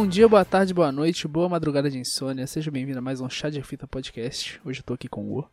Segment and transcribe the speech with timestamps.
[0.00, 2.46] Bom dia, boa tarde, boa noite, boa madrugada de insônia.
[2.46, 4.58] Seja bem-vindo a mais um Chá de Fita Podcast.
[4.64, 5.48] Hoje eu tô aqui com o O.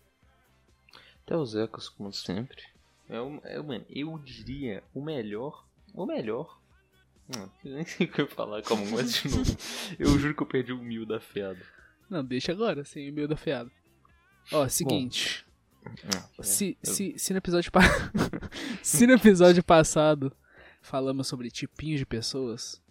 [1.25, 2.63] Até os ecos, como sempre.
[3.09, 5.67] É, o- é, mano, eu diria o melhor.
[5.93, 6.61] O melhor.
[7.27, 9.57] Hum, eu nem sei o que eu ia falar, calma, mas de novo.
[9.99, 11.59] Eu juro que eu perdi o mil da fiada.
[12.09, 13.69] Não, deixa agora, sem o meio da fiada.
[14.53, 15.45] Ó, seguinte.
[15.85, 15.91] Hum,
[16.41, 17.81] Se, eu- se, se, no episódio pa...
[18.81, 20.31] se no episódio passado
[20.81, 22.81] falamos sobre tipinhos de pessoas,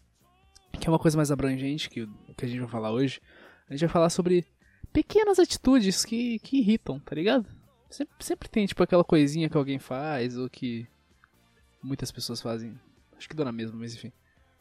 [0.76, 3.20] que é uma coisa mais abrangente que, o- que a gente vai falar hoje,
[3.68, 4.44] a gente vai falar sobre
[4.92, 7.46] pequenas atitudes que, que irritam, tá ligado?
[7.90, 10.86] Sempre, sempre tem, tipo, aquela coisinha que alguém faz, ou que
[11.82, 12.78] muitas pessoas fazem,
[13.16, 14.12] acho que dá na mesma, mas enfim,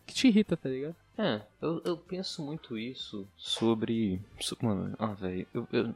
[0.05, 0.95] que te irrita, tá ligado?
[1.17, 4.21] É, eu, eu penso muito isso sobre.
[4.39, 5.95] so- Mano, ah, velho, eu, eu,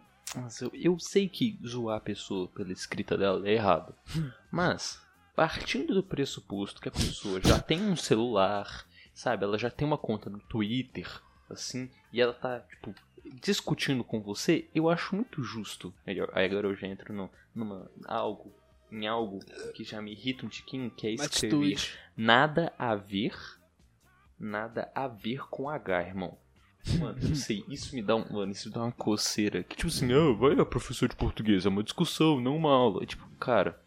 [0.61, 3.93] eu, eu sei que zoar a pessoa pela escrita dela é errado.
[4.51, 5.01] Mas,
[5.35, 8.87] partindo do pressuposto que a pessoa já tem um celular,
[9.19, 11.05] sabe, ela já tem uma conta no Twitter,
[11.49, 12.95] assim, e ela tá, tipo,
[13.41, 15.93] discutindo com você, eu acho muito justo.
[16.07, 17.91] Aí agora eu já entro no, numa.
[18.05, 18.53] algo.
[18.91, 19.39] Em algo
[19.75, 21.99] que já me irrita um tiquinho, que é escrever atitude.
[22.17, 23.35] nada a ver,
[24.39, 26.35] nada a ver com H, irmão.
[26.97, 29.61] Mano, eu sei, isso me dá um, mano, isso me dá uma coceira.
[29.63, 33.05] Que tipo assim, ah, vai lá, professor de português, é uma discussão, não uma aula.
[33.05, 33.79] Tipo, cara,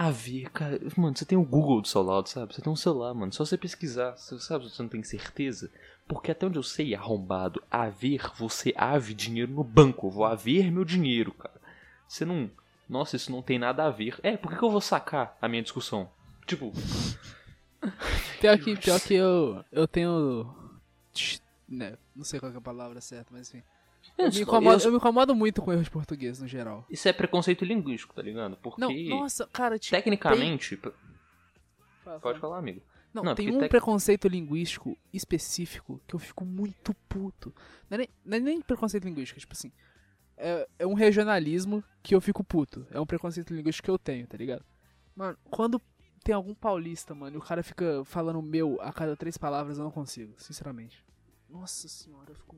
[0.00, 2.54] a ver, cara, mano, você tem o Google do seu lado, sabe?
[2.54, 5.70] Você tem um celular, mano, só você pesquisar, você sabe, você não tem certeza.
[6.08, 10.72] Porque até onde eu sei, arrombado, haver, você ave dinheiro no banco, eu vou haver
[10.72, 11.60] meu dinheiro, cara.
[12.08, 12.50] Você não,
[12.88, 14.18] nossa, isso não tem nada a ver.
[14.22, 16.10] É, por que, que eu vou sacar a minha discussão?
[16.46, 16.72] Tipo,
[18.40, 20.50] Pior que, pior que eu, eu tenho.
[21.68, 23.62] Né, não sei qual é a palavra certa, mas enfim.
[24.18, 26.84] Eu me, incomodo, eu- me incomodo muito com erro de português no geral.
[26.90, 28.56] Isso é preconceito linguístico, tá ligado?
[28.58, 29.96] Porque Não, nossa, cara, tipo.
[29.96, 30.76] tecnicamente.
[30.76, 30.94] Fala,
[32.04, 32.38] Pode fala.
[32.38, 32.82] falar, amigo.
[33.12, 37.52] Não, Não, tem um tec- preconceito linguístico específico que eu fico muito puto.
[37.88, 39.72] Não é nem, não é nem preconceito linguístico, é tipo assim.
[40.36, 42.86] É, é um regionalismo que eu fico puto.
[42.90, 44.64] É um preconceito linguístico que eu tenho, tá ligado?
[45.16, 45.80] Mano, quando
[46.22, 49.84] tem algum paulista, mano, e o cara fica falando meu a cada três palavras, eu
[49.84, 51.04] não consigo, sinceramente.
[51.48, 52.56] Nossa senhora, eu fico.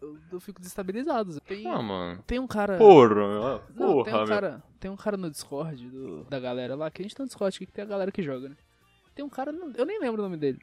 [0.00, 1.40] Eu, eu fico desestabilizado.
[1.40, 2.22] Tem, Ah, mano.
[2.26, 2.76] tem um cara.
[2.76, 4.26] Porra, Não, tem um meu.
[4.26, 7.28] cara, tem um cara no Discord do- da galera lá, que a gente tá no
[7.28, 8.56] Discord aqui, que tem a galera que joga, né?
[9.14, 10.60] Tem um cara, eu nem lembro o nome dele.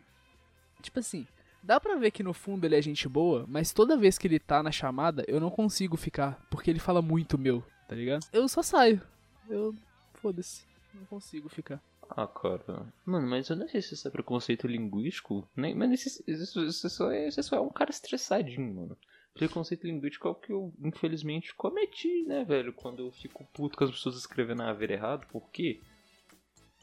[0.81, 1.25] Tipo assim,
[1.63, 4.37] dá pra ver que no fundo ele é gente boa, mas toda vez que ele
[4.39, 8.25] tá na chamada, eu não consigo ficar, porque ele fala muito meu, tá ligado?
[8.31, 9.01] Eu só saio.
[9.49, 9.73] Eu.
[10.15, 10.63] Foda-se.
[10.93, 11.81] Não consigo ficar.
[12.09, 12.85] Ah, cara.
[13.05, 15.47] Mano, mas eu não sei se isso é preconceito linguístico.
[15.55, 18.97] Nem, mas isso, isso, isso só é, isso só é um cara estressadinho, mano.
[19.33, 22.71] Preconceito linguístico é o que eu, infelizmente, cometi, né, velho?
[22.71, 25.81] Quando eu fico puto com as pessoas escrevendo a ver errado, porque.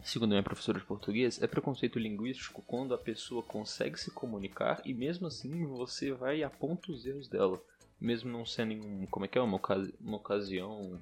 [0.02, 4.94] Segundo minha professora de português, é preconceito linguístico quando a pessoa consegue se comunicar e
[4.94, 7.62] mesmo assim você vai e aponta os erros dela.
[8.00, 9.06] Mesmo não sendo em um.
[9.06, 9.42] Como é que é?
[9.42, 10.98] Uma, ocasi- uma ocasião.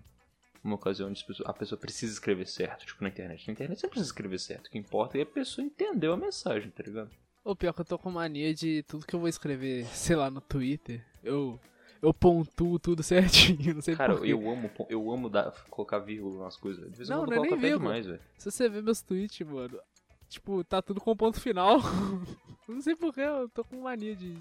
[0.64, 3.46] Uma ocasião onde a pessoa precisa escrever certo, tipo na internet.
[3.46, 4.66] Na internet você precisa escrever certo.
[4.66, 7.10] O que importa é a pessoa entendeu a mensagem, tá ligado?
[7.44, 10.28] Ou pior que eu tô com mania de tudo que eu vou escrever, sei lá,
[10.28, 11.58] no Twitter, eu.
[12.00, 14.32] Eu pontuo tudo certinho, não sei Cara, porquê.
[14.32, 16.88] eu amo, eu amo dar, colocar vírgula nas coisas.
[16.92, 17.78] De vez em Não, quando não é nem vírgula.
[17.78, 18.20] demais, velho.
[18.38, 19.80] Se você ver meus tweets, mano,
[20.28, 21.78] tipo, tá tudo com ponto final.
[22.68, 24.32] não sei porquê, eu tô com mania de,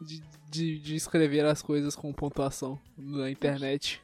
[0.00, 4.02] de, de, de escrever as coisas com pontuação na internet.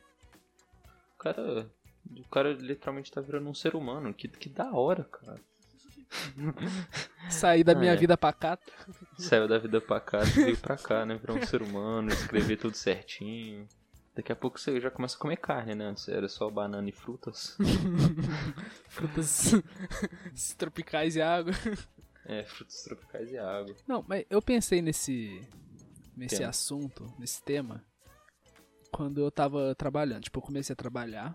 [1.14, 1.70] O cara.
[2.18, 4.12] O cara literalmente tá virando um ser humano.
[4.12, 5.40] Que, que da hora, cara.
[7.30, 7.96] Sair da minha É.
[7.96, 8.70] vida pacata.
[9.18, 11.16] Saiu da vida pra cá, veio pra cá, né?
[11.16, 13.66] Virar um ser humano, escrever tudo certinho.
[14.14, 15.86] Daqui a pouco você já começa a comer carne, né?
[15.86, 17.56] Antes era só banana e frutas.
[18.88, 19.52] Frutas
[20.58, 21.52] tropicais e água.
[22.26, 23.74] É, frutas tropicais e água.
[23.88, 25.40] Não, mas eu pensei nesse.
[26.16, 26.50] nesse Tema.
[26.50, 27.82] assunto, nesse tema,
[28.92, 30.24] quando eu tava trabalhando.
[30.24, 31.34] Tipo, eu comecei a trabalhar.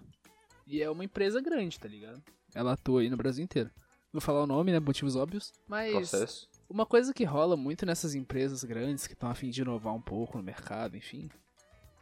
[0.67, 2.21] E é uma empresa grande, tá ligado?
[2.53, 3.71] Ela atua aí no Brasil inteiro.
[4.11, 4.79] Vou falar o nome, né?
[4.79, 5.53] Motivos óbvios.
[5.67, 6.49] Mas Processo.
[6.69, 10.01] uma coisa que rola muito nessas empresas grandes que estão a fim de inovar um
[10.01, 11.29] pouco no mercado, enfim.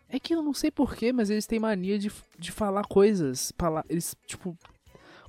[0.08, 3.52] É que eu não sei porquê, mas eles têm mania de, de falar coisas.
[3.52, 4.58] Pala eles, tipo,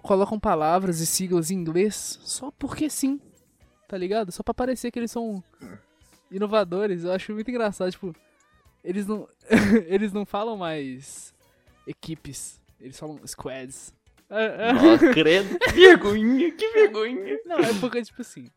[0.02, 3.20] colocam palavras e siglas em inglês só porque sim.
[3.88, 4.30] Tá ligado?
[4.32, 5.42] Só pra parecer que eles são
[6.30, 7.04] inovadores.
[7.04, 8.14] Eu acho muito engraçado, tipo,
[8.84, 9.28] eles não
[9.86, 11.34] eles não falam mais
[11.86, 13.94] equipes, eles falam squads.
[14.28, 14.72] É, é.
[14.72, 17.38] Nossa, credo, que vergonha, que vergonha.
[17.44, 18.50] Não, é porque, tipo assim,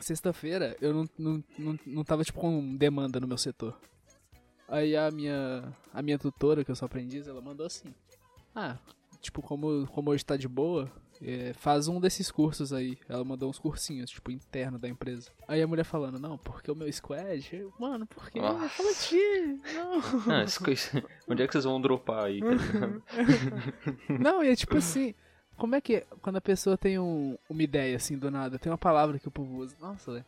[0.00, 3.78] sexta-feira eu não, não, não, não tava, tipo, com demanda no meu setor.
[4.68, 7.94] Aí a minha, a minha tutora, que eu sou aprendiz, ela mandou assim,
[8.54, 8.76] ah,
[9.20, 10.90] tipo, como, como hoje tá de boa,
[11.24, 12.98] é, faz um desses cursos aí.
[13.08, 15.30] Ela mandou uns cursinhos, tipo, interno da empresa.
[15.46, 17.48] Aí a mulher falando, não, porque o meu squad.
[17.54, 18.40] Eu, Mano, por quê?
[18.40, 19.60] Fala de.
[20.26, 20.34] Não.
[20.40, 22.48] Essa coisa- Onde é que vocês vão dropar aí, tá?
[24.18, 25.14] Não, e é tipo assim.
[25.56, 26.00] Como é que é?
[26.22, 29.30] Quando a pessoa tem um- uma ideia assim do nada, tem uma palavra que o
[29.30, 29.76] povo usa.
[29.80, 30.24] Nossa, velho.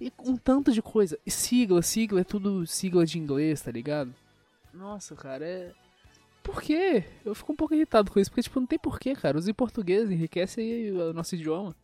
[0.00, 1.18] E um tanto de coisa.
[1.24, 4.12] E sigla, sigla, é tudo sigla de inglês, tá ligado?
[4.74, 5.72] Nossa, cara, é.
[6.46, 7.04] Por quê?
[7.24, 9.36] Eu fico um pouco irritado com isso, porque, tipo, não tem porquê, cara.
[9.36, 11.74] Use em português, enriquece aí o nosso idioma.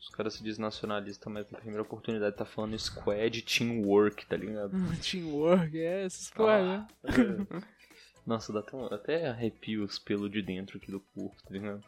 [0.00, 4.70] Os caras se dizem nacionalistas, mas na primeira oportunidade tá falando squad teamwork, tá ligado?
[5.02, 6.86] Teamwork, é, essas coisas, né?
[7.04, 7.80] é.
[8.24, 11.82] Nossa, dá até, um- até arrepio os pelos de dentro aqui do corpo, tá ligado?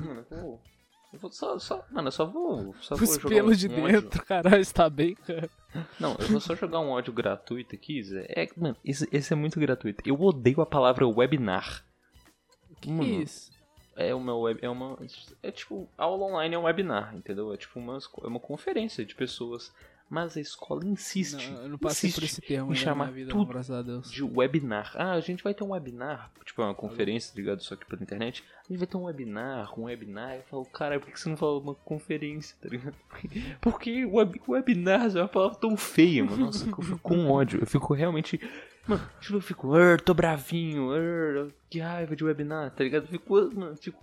[0.00, 0.62] Mano, eu vou.
[1.12, 2.72] Eu vou só, só, mano, eu só vou.
[2.80, 5.50] Só Os pelos um- de dentro, caralho, está bem, cara.
[5.98, 8.26] Não, eu vou só jogar um ódio gratuito aqui, Zé.
[8.28, 10.02] É, mano, esse, esse é muito gratuito.
[10.06, 11.84] Eu odeio a palavra webinar.
[12.80, 13.50] Que Mano, isso?
[13.96, 14.98] É uma web, é uma
[15.42, 17.52] é tipo aula online é um webinar, entendeu?
[17.52, 19.72] É tipo uma é uma conferência de pessoas,
[20.10, 23.30] mas a escola insiste, Não, eu não passei insiste por esse termo em chamar vida,
[23.30, 24.92] tudo não, de webinar.
[24.96, 27.62] Ah, a gente vai ter um webinar, tipo é uma conferência, tá ligado?
[27.62, 28.42] Só que pela internet.
[28.64, 30.34] A gente vai ter um webinar, um webinar.
[30.34, 32.96] Eu falo, cara, por que você não fala uma conferência, tá ligado?
[33.62, 36.46] Porque web, webinar é uma palavra tão feia, mano.
[36.46, 37.60] Nossa, eu fico com ódio.
[37.60, 38.40] Eu fico realmente.
[38.88, 43.04] Mano, tipo, eu fico, "Arr, tô bravinho, arr, que raiva de webinar, tá ligado?
[43.04, 44.02] Eu fico, mano, fico.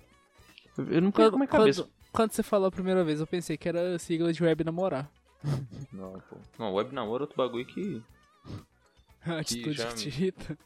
[0.77, 1.83] Eu não perco Quando, minha cabeça.
[1.83, 5.11] quando, quando você falou a primeira vez, eu pensei que era sigla de web namorar.
[5.91, 6.37] Não, pô.
[6.59, 8.01] Não, web namoro é outro bagulho que.
[9.21, 10.57] Atitude já que te me- irrita.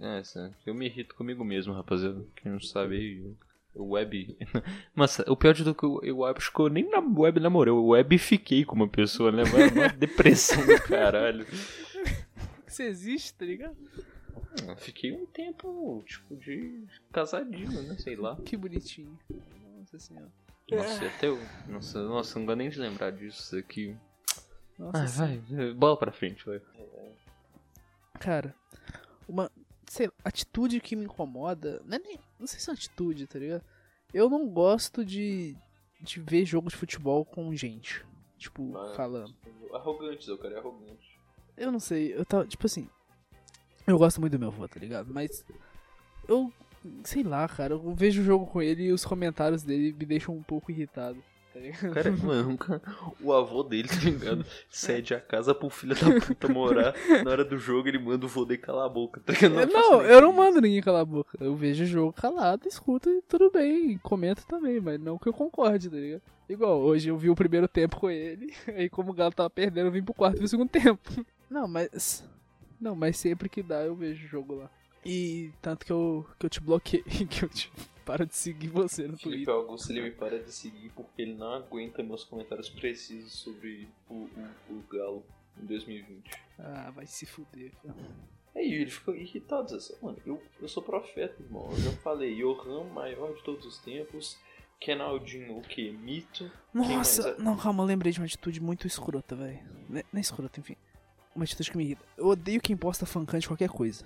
[0.00, 0.22] É,
[0.66, 2.24] eu me irrito comigo mesmo, rapaziada.
[2.36, 3.34] Quem não sabe aí.
[3.74, 4.36] O web.
[4.94, 7.38] Mas o pior de tudo é que eu, eu acho que eu nem na web
[7.40, 9.42] namorei, eu web fiquei com uma pessoa, né?
[9.44, 11.46] Uma, uma depressão do caralho.
[12.66, 13.76] Você existe, tá ligado?
[14.68, 17.96] Ah, Fiquei um tempo, tipo, de casadinho, né?
[17.98, 18.36] Sei lá.
[18.44, 19.16] Que bonitinho.
[19.78, 20.28] Nossa senhora.
[20.70, 21.38] Nossa, até eu.
[21.68, 23.96] Nossa, nossa, não gosto nem de lembrar disso aqui.
[24.80, 26.60] Nossa Ah, vai, bola pra frente, vai.
[28.18, 28.54] Cara,
[29.28, 29.50] uma
[29.86, 31.82] sei, lá, atitude que me incomoda.
[31.84, 33.62] Não, é nem, não sei se é uma atitude, tá ligado?
[34.12, 35.56] Eu não gosto de,
[36.00, 38.04] de ver jogo de futebol com gente.
[38.38, 39.34] Tipo, Mas- falando.
[39.74, 41.18] Arrogante, eu cara é arrogante.
[41.56, 42.46] Eu não sei, eu tava.
[42.46, 42.88] Tipo assim.
[43.86, 45.12] Eu gosto muito do meu avô, tá ligado?
[45.12, 45.44] Mas.
[46.26, 46.50] Eu.
[47.04, 47.74] Sei lá, cara.
[47.74, 51.22] Eu vejo o jogo com ele e os comentários dele me deixam um pouco irritado.
[51.60, 51.94] Ligado?
[51.94, 52.58] Cara, mano,
[53.20, 54.44] o avô dele, tá ligado?
[54.68, 56.94] Cede a casa pro filho da puta morar.
[57.24, 59.60] Na hora do jogo ele manda o vô dele calar a boca, tá ligado?
[59.60, 61.36] Eu faço não, eu não mando ninguém calar a boca.
[61.40, 63.98] Eu vejo o jogo calado, escuto e tudo bem.
[63.98, 66.22] Comento também, mas não que eu concorde, tá ligado?
[66.48, 69.86] Igual, hoje eu vi o primeiro tempo com ele, aí como o Galo tava perdendo,
[69.86, 71.00] eu vim pro quarto e vi o segundo tempo.
[71.48, 72.24] Não, mas.
[72.80, 74.70] Não, mas sempre que dá eu vejo o jogo lá.
[75.04, 79.06] E tanto que eu, que eu te bloqueei, que eu te paro de seguir você
[79.06, 79.54] no Felipe Twitter.
[79.54, 84.14] Augusto ele me para de seguir porque ele não aguenta meus comentários precisos sobre o,
[84.14, 84.28] o,
[84.70, 85.24] o Galo
[85.60, 86.30] em 2020.
[86.58, 87.96] Ah, vai se fuder, cara.
[88.54, 91.68] Aí ele ficou irritado, assim, mano, eu, eu sou profeta, irmão.
[91.70, 94.36] Eu já falei, Johan, maior de todos os tempos,
[94.80, 95.92] Kenaldinho, o que?
[95.92, 96.50] Mito.
[96.74, 97.38] Nossa, é?
[97.38, 99.60] não, calma, eu lembrei de uma atitude muito escrota, velho.
[99.88, 100.76] Não é escrota, enfim.
[101.34, 102.04] Uma atitude que me irrita.
[102.16, 104.04] Eu odeio quem posta fancante de qualquer coisa.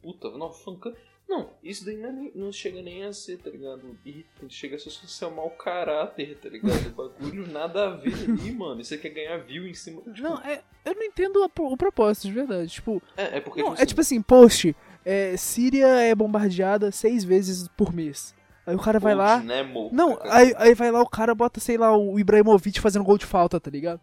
[0.00, 0.94] Puta, não, fanca...
[1.28, 3.98] Não, isso daí não, é não chega nem a ser, tá ligado?
[4.02, 6.86] Irritante, chega a ser só mau caráter, tá ligado?
[6.86, 8.82] O bagulho nada a ver ali, mano.
[8.82, 10.00] Você quer ganhar view em cima.
[10.00, 12.70] Tipo, Não, é, eu não entendo a o propósito, de verdade.
[12.70, 13.62] Tipo, é, é porque.
[13.62, 18.34] não, é tipo assim, post, é, Síria é bombardeada seis vezes por mês.
[18.66, 19.38] Aí o cara vai old, lá.
[19.40, 20.34] Né, Não, cara?
[20.34, 23.60] aí, aí vai lá o cara bota, sei lá, o Ibrahimovic fazendo gol de falta,
[23.60, 24.00] tá ligado?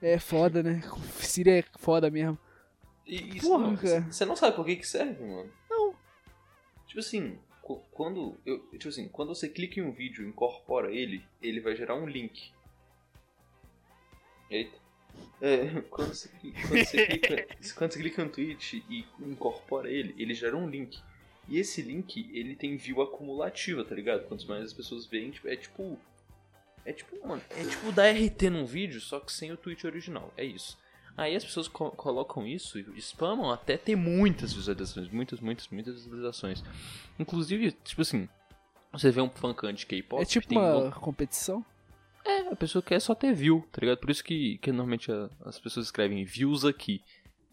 [0.00, 0.82] É foda, né?
[1.20, 2.38] Síria é foda mesmo.
[3.06, 4.06] E isso, Porra, não, cara.
[4.10, 5.48] Você não sabe por que que serve, mano?
[6.96, 8.40] Tipo assim, qu- quando.
[8.46, 11.94] Eu, tipo assim, quando você clica em um vídeo e incorpora ele, ele vai gerar
[11.94, 12.50] um link.
[14.50, 14.78] Eita.
[15.42, 20.14] É, quando você, clica- quando, você clica, quando você clica no tweet e incorpora ele,
[20.16, 20.98] ele gera um link.
[21.48, 24.26] E esse link, ele tem view acumulativa, tá ligado?
[24.26, 25.98] Quanto mais as pessoas veem, tipo, é tipo.
[26.82, 30.32] É tipo, mano, é tipo dar RT num vídeo, só que sem o tweet original.
[30.34, 30.78] É isso.
[31.16, 35.08] Aí as pessoas co- colocam isso e spamam até ter muitas visualizações.
[35.08, 36.62] Muitas, muitas, muitas visualizações.
[37.18, 38.28] Inclusive, tipo assim,
[38.92, 40.20] você vê um fancante K-pop.
[40.22, 41.64] É tipo tem uma competição?
[42.24, 43.98] é, a pessoa quer só ter view, tá ligado?
[43.98, 47.00] Por isso que, que normalmente a- as pessoas escrevem views aqui.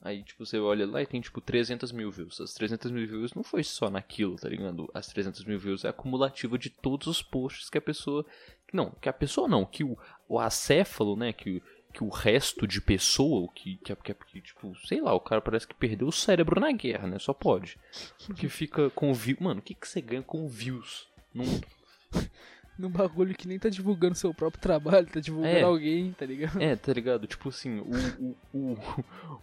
[0.02, 2.42] Aí, tipo, você olha lá e tem, tipo, 300 mil views.
[2.42, 4.90] As 300 mil views não foi só naquilo, tá ligado?
[4.94, 8.26] As 300 mil views é acumulativa de todos os posts que a pessoa...
[8.74, 9.96] Não, que a pessoa não, que o,
[10.28, 11.62] o acéfalo, né, que,
[11.94, 15.42] que o resto de pessoa, o que, que, que, que, tipo, sei lá, o cara
[15.42, 17.20] parece que perdeu o cérebro na guerra, né?
[17.20, 17.78] Só pode.
[18.36, 19.40] Que fica com views...
[19.40, 21.08] Mano, o que, que você ganha com views?
[21.34, 21.62] Num
[22.78, 25.62] num bagulho que nem tá divulgando seu próprio trabalho, tá divulgando É.
[25.62, 26.62] alguém, tá ligado?
[26.62, 27.28] É, tá ligado?
[27.28, 28.78] Tipo assim, o, o,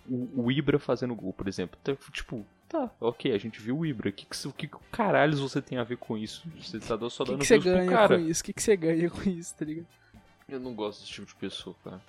[0.08, 1.78] o, o, Ibra fazendo gol, por exemplo.
[1.82, 4.10] Tá, Tipo, tá, ok, a gente viu o Ibra.
[4.10, 6.48] O que, que, o que que caralhos você tem a ver com isso?
[6.60, 8.40] Você tá só O que, dando que você ganha com isso?
[8.40, 9.86] O que, que você ganha com isso, tá ligado?
[10.48, 12.02] Eu não gosto desse tipo de pessoa, cara.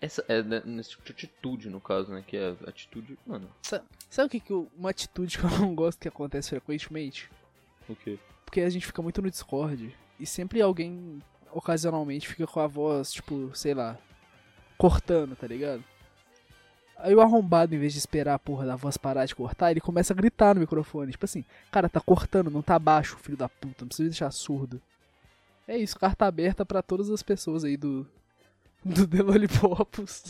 [0.00, 2.22] Essa é né, nesse tipo de atitude, no caso, né?
[2.26, 3.18] Que é atitude.
[3.26, 3.48] Mano,
[4.10, 7.30] Sabe o que, que eu- uma atitude que eu não gosto que acontece frequentemente?
[7.88, 8.18] o quê?
[8.44, 11.22] Porque a gente fica muito no Discord e sempre alguém,
[11.52, 13.96] ocasionalmente, fica com a voz, tipo, sei lá,
[14.78, 15.82] cortando, tá ligado?
[16.98, 19.80] Aí o arrombado, em vez de esperar a porra da voz parar de cortar, ele
[19.80, 21.12] começa a gritar no microfone.
[21.12, 24.80] Tipo assim, cara, tá cortando, não tá baixo, filho da puta, não precisa deixar surdo.
[25.68, 28.06] É isso, carta aberta pra todas as pessoas aí do.
[28.84, 30.24] Do The Lollipopos.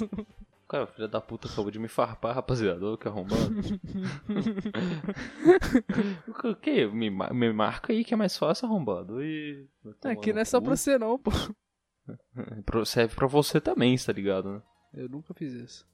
[0.68, 2.84] Cara, o filho da puta acabou de me farpar, rapaziada.
[2.84, 3.54] Olha que arrombado.
[6.44, 6.86] o que?
[6.86, 9.22] Me, me marca aí que é mais fácil, arrombado.
[9.22, 9.64] E...
[10.04, 11.30] Aqui não é só pra você não, pô.
[12.84, 14.62] Serve pra você também, tá ligado, né?
[14.92, 15.86] Eu nunca fiz isso.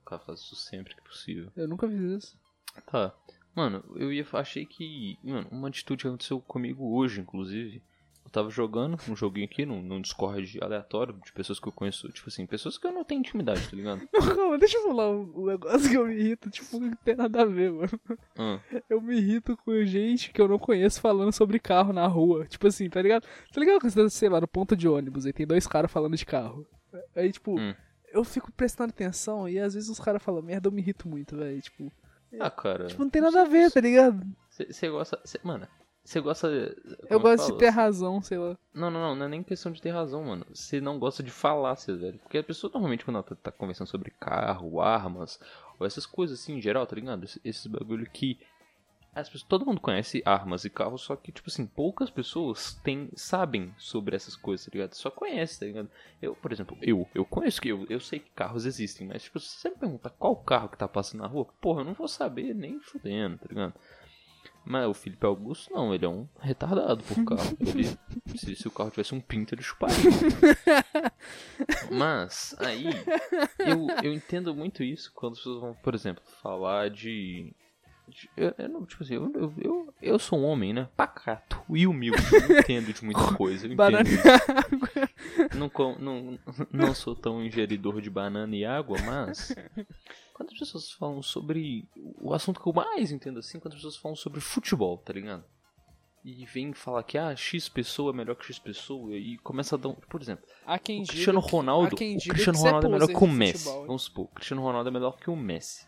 [0.00, 1.52] O cara faz isso sempre que possível.
[1.54, 2.38] Eu nunca fiz isso.
[2.86, 3.14] Tá.
[3.54, 5.18] Mano, eu ia achei que.
[5.22, 7.82] Mano, uma atitude que aconteceu comigo hoje, inclusive.
[8.30, 12.08] Eu tava jogando um joguinho aqui num, num Discord aleatório de pessoas que eu conheço,
[12.10, 14.06] tipo assim, pessoas que eu não tenho intimidade, tá ligado?
[14.36, 17.42] Calma, deixa eu falar um um negócio que eu me irrito, tipo, não tem nada
[17.42, 17.90] a ver, mano.
[18.38, 22.46] Ah, Eu me irrito com gente que eu não conheço falando sobre carro na rua.
[22.46, 23.26] Tipo assim, tá ligado?
[23.52, 25.90] Tá ligado quando você tá, sei lá, no ponto de ônibus, aí tem dois caras
[25.90, 26.64] falando de carro.
[27.16, 27.74] Aí, tipo, Hum.
[28.12, 31.36] eu fico prestando atenção e às vezes os caras falam merda, eu me irrito muito,
[31.36, 31.60] velho.
[31.60, 31.92] Tipo,
[32.38, 32.86] ah, cara.
[32.86, 34.24] tipo, não tem nada a ver, tá ligado?
[34.48, 35.20] Você gosta.
[35.24, 35.66] cê- mano,
[36.10, 36.46] você gosta.
[36.48, 37.52] Eu como gosto fala?
[37.52, 38.56] de ter razão, sei lá.
[38.74, 40.44] Não, não, não, não é nem questão de ter razão, mano.
[40.52, 42.18] Você não gosta de falar, cê, velho.
[42.18, 45.38] Porque a pessoa normalmente, quando ela tá, tá conversando sobre carro, armas,
[45.78, 47.24] ou essas coisas assim em geral, tá ligado?
[47.24, 48.38] Esse- Esses bagulho que.
[49.12, 53.10] As pessoas, todo mundo conhece armas e carros, só que, tipo assim, poucas pessoas têm,
[53.16, 54.94] sabem sobre essas coisas, tá ligado?
[54.94, 55.90] Só conhece, tá ligado?
[56.22, 59.40] Eu, por exemplo, eu, eu conheço que eu, eu sei que carros existem, mas, tipo,
[59.40, 62.06] se você me perguntar qual carro que tá passando na rua, porra, eu não vou
[62.06, 63.74] saber nem fudendo, tá ligado?
[64.64, 67.56] Mas o Felipe Augusto, não, ele é um retardado por carro.
[67.60, 67.84] Ele,
[68.36, 69.96] se, se o carro tivesse um pinto, ele chuparia.
[71.90, 72.86] Mas, aí,
[73.58, 77.52] eu, eu entendo muito isso quando as pessoas vão, por exemplo, falar de.
[78.08, 80.88] de- eu, eu não, tipo assim, eu, eu, eu, eu sou um homem, né?
[80.96, 82.22] Pacato e humilde.
[82.32, 83.66] Eu entendo de muita coisa.
[83.66, 85.09] Eu Banana entendo e
[85.56, 86.38] não, com- não,
[86.72, 89.54] não sou tão ingeridor de banana e água, mas
[90.34, 91.88] quando as pessoas falam sobre
[92.20, 95.44] o assunto que eu mais entendo assim, quando as pessoas falam sobre futebol, tá ligado?
[96.22, 99.78] E vem falar que ah, X pessoa é melhor que X pessoa e começa a
[99.78, 100.44] dar, um, por exemplo,
[101.02, 103.26] o Cristiano que- Ronaldo, há quem o Cristiano que você Ronaldo é melhor que o
[103.26, 103.64] Messi.
[103.64, 103.86] futebol?
[103.86, 105.86] Vamos supor, o Cristiano Ronaldo é melhor que o Messi.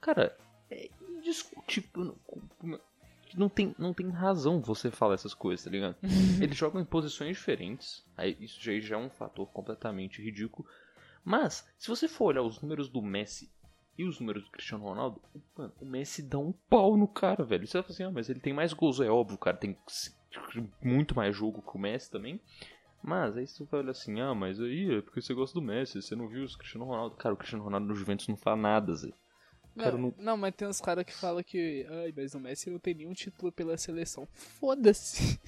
[0.00, 0.36] Cara,
[0.68, 2.18] é indiscutível.
[3.34, 5.96] Não, não tem, não tem razão você falar essas coisas, tá ligado?
[6.40, 8.04] Eles jogam em posições diferentes.
[8.16, 10.68] Aí isso já, já é um fator completamente ridículo.
[11.24, 13.50] Mas, se você for olhar os números do Messi
[13.96, 15.20] e os números do Cristiano Ronaldo,
[15.56, 17.66] mano, o Messi dá um pau no cara, velho.
[17.66, 19.76] Você vai falar assim, ah, mas ele tem mais gols, é óbvio, o cara tem
[20.82, 22.40] muito mais jogo que o Messi também.
[23.02, 26.00] Mas aí você vai olhar assim, ah, mas aí é porque você gosta do Messi,
[26.00, 27.16] você não viu o Cristiano Ronaldo.
[27.16, 29.12] Cara, o Cristiano Ronaldo no Juventus não faz nada, Zé.
[29.76, 31.86] Cara, Não, não- não, mas tem uns caras que falam que.
[31.88, 34.28] Ai, mas o Messi não tem nenhum título pela seleção.
[34.32, 35.40] Foda-se.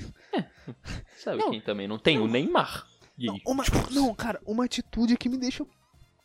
[1.18, 1.50] Sabe Não.
[1.50, 2.18] quem também não tem?
[2.18, 2.86] O Neymar.
[3.18, 3.40] E aí?
[3.46, 3.62] Uma,
[3.92, 5.64] não, cara, uma atitude que me deixa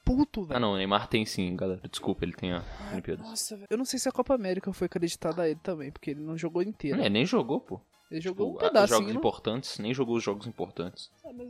[0.04, 0.58] puto, velho.
[0.58, 1.82] Ah não, o Neymar tem sim, galera.
[1.88, 3.26] Desculpa, ele tem a Olimpíadas.
[3.26, 3.68] Nossa, velho.
[3.70, 6.38] Eu não sei se a Copa América foi acreditada a ele também, porque ele não
[6.38, 7.00] jogou inteiro.
[7.02, 7.80] É, nem jogou, pô.
[8.10, 8.98] Ele jogou um Tipo, a- os pedacinho.
[9.00, 9.20] jogos não?
[9.20, 11.12] importantes, nem jogou os jogos importantes.
[11.24, 11.48] Ah, mas.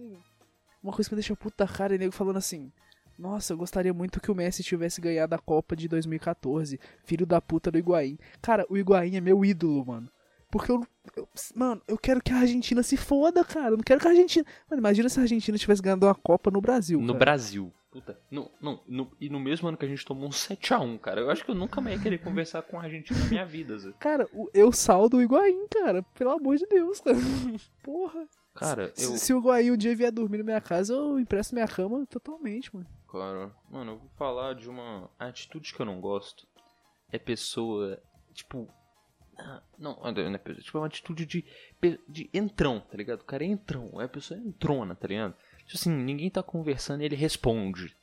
[0.84, 2.72] Uma coisa que me deixa puta cara é nego falando assim.
[3.20, 6.80] Nossa, eu gostaria muito que o Messi tivesse ganhado a Copa de 2014.
[7.04, 8.18] Filho da puta do Higuaín.
[8.42, 10.10] Cara, o Higuaín é meu ídolo, mano.
[10.50, 10.84] Porque eu,
[11.18, 13.72] eu- Mano, eu quero que a Argentina se foda, cara.
[13.72, 14.46] Eu não quero que a Argentina.
[14.70, 17.00] Mano, imagina se a Argentina tivesse ganhado uma Copa no Brasil.
[17.02, 17.20] No cara.
[17.20, 17.74] Brasil.
[17.92, 18.18] Puta.
[18.32, 21.20] No, não, no- e no mesmo ano que a gente tomou um 7x1, cara.
[21.22, 23.78] Eu acho que eu nunca mais ia querer conversar com a Argentina na minha vida,
[23.78, 23.92] Zé.
[24.00, 26.04] Cara, eu saldo o Higuaín, cara.
[26.18, 27.18] Pelo amor de Deus, cara.
[27.84, 28.28] Porra.
[28.60, 29.12] Cara, eu.
[29.12, 32.06] Se, se o Higuaín um dia vier dormir na minha casa, eu empresto minha cama
[32.06, 32.88] totalmente, mano.
[33.12, 36.48] Cara, mano, eu vou falar de uma atitude que eu não gosto.
[37.12, 38.00] É pessoa,
[38.34, 38.68] tipo.
[39.38, 41.46] ah, Não, não é pessoa, tipo, é uma atitude de,
[42.08, 43.22] de entrão, tá ligado?
[43.22, 45.34] O cara é entrão, é a pessoa entrona, tá ligado?
[45.66, 47.96] Tipo assim, ninguém tá conversando e ele responde.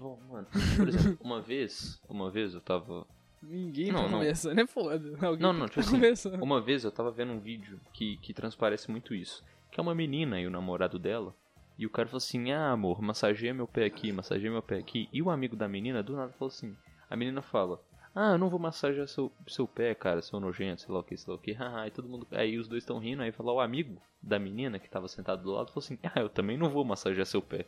[0.00, 0.46] Oh, mano,
[0.76, 3.06] por exemplo, uma vez, uma vez eu tava.
[3.42, 4.18] Ninguém Não, tá não.
[4.18, 4.94] conversando, é foda.
[5.26, 6.30] Alguém Não, tem não, que tipo tá assim.
[6.42, 9.42] Uma vez eu tava vendo um vídeo que, que transparece muito isso.
[9.70, 11.34] Que é uma menina e o namorado dela.
[11.78, 15.08] E o cara falou assim, ah amor, massageia meu pé aqui, massageia meu pé aqui.
[15.12, 16.76] E o amigo da menina do nada falou assim.
[17.08, 17.80] A menina fala,
[18.14, 21.16] Ah, eu não vou massagear seu, seu pé, cara, seu nojento, sei lá o que,
[21.16, 21.56] sei lá o que.
[21.58, 22.26] Ah, aí todo mundo.
[22.32, 25.52] Aí os dois estão rindo, aí fala o amigo da menina que tava sentado do
[25.52, 27.66] lado falou assim: Ah, eu também não vou massagear seu pé.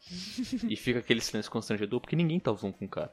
[0.68, 3.12] e fica aquele silêncio constrangedor porque ninguém tá usando com o cara.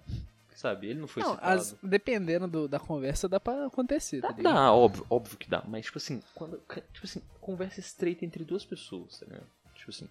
[0.55, 0.87] Sabe?
[0.87, 1.51] Ele não foi Não, citado.
[1.59, 4.53] as- dependendo do- da conversa, dá pra acontecer, tá Dá, ligado?
[4.53, 5.61] dá, óbvio, óbvio que dá.
[5.67, 6.57] Mas, tipo assim, quando.
[6.93, 9.47] Tipo assim, conversa estreita entre duas pessoas, tá ligado?
[9.75, 10.09] Tipo assim.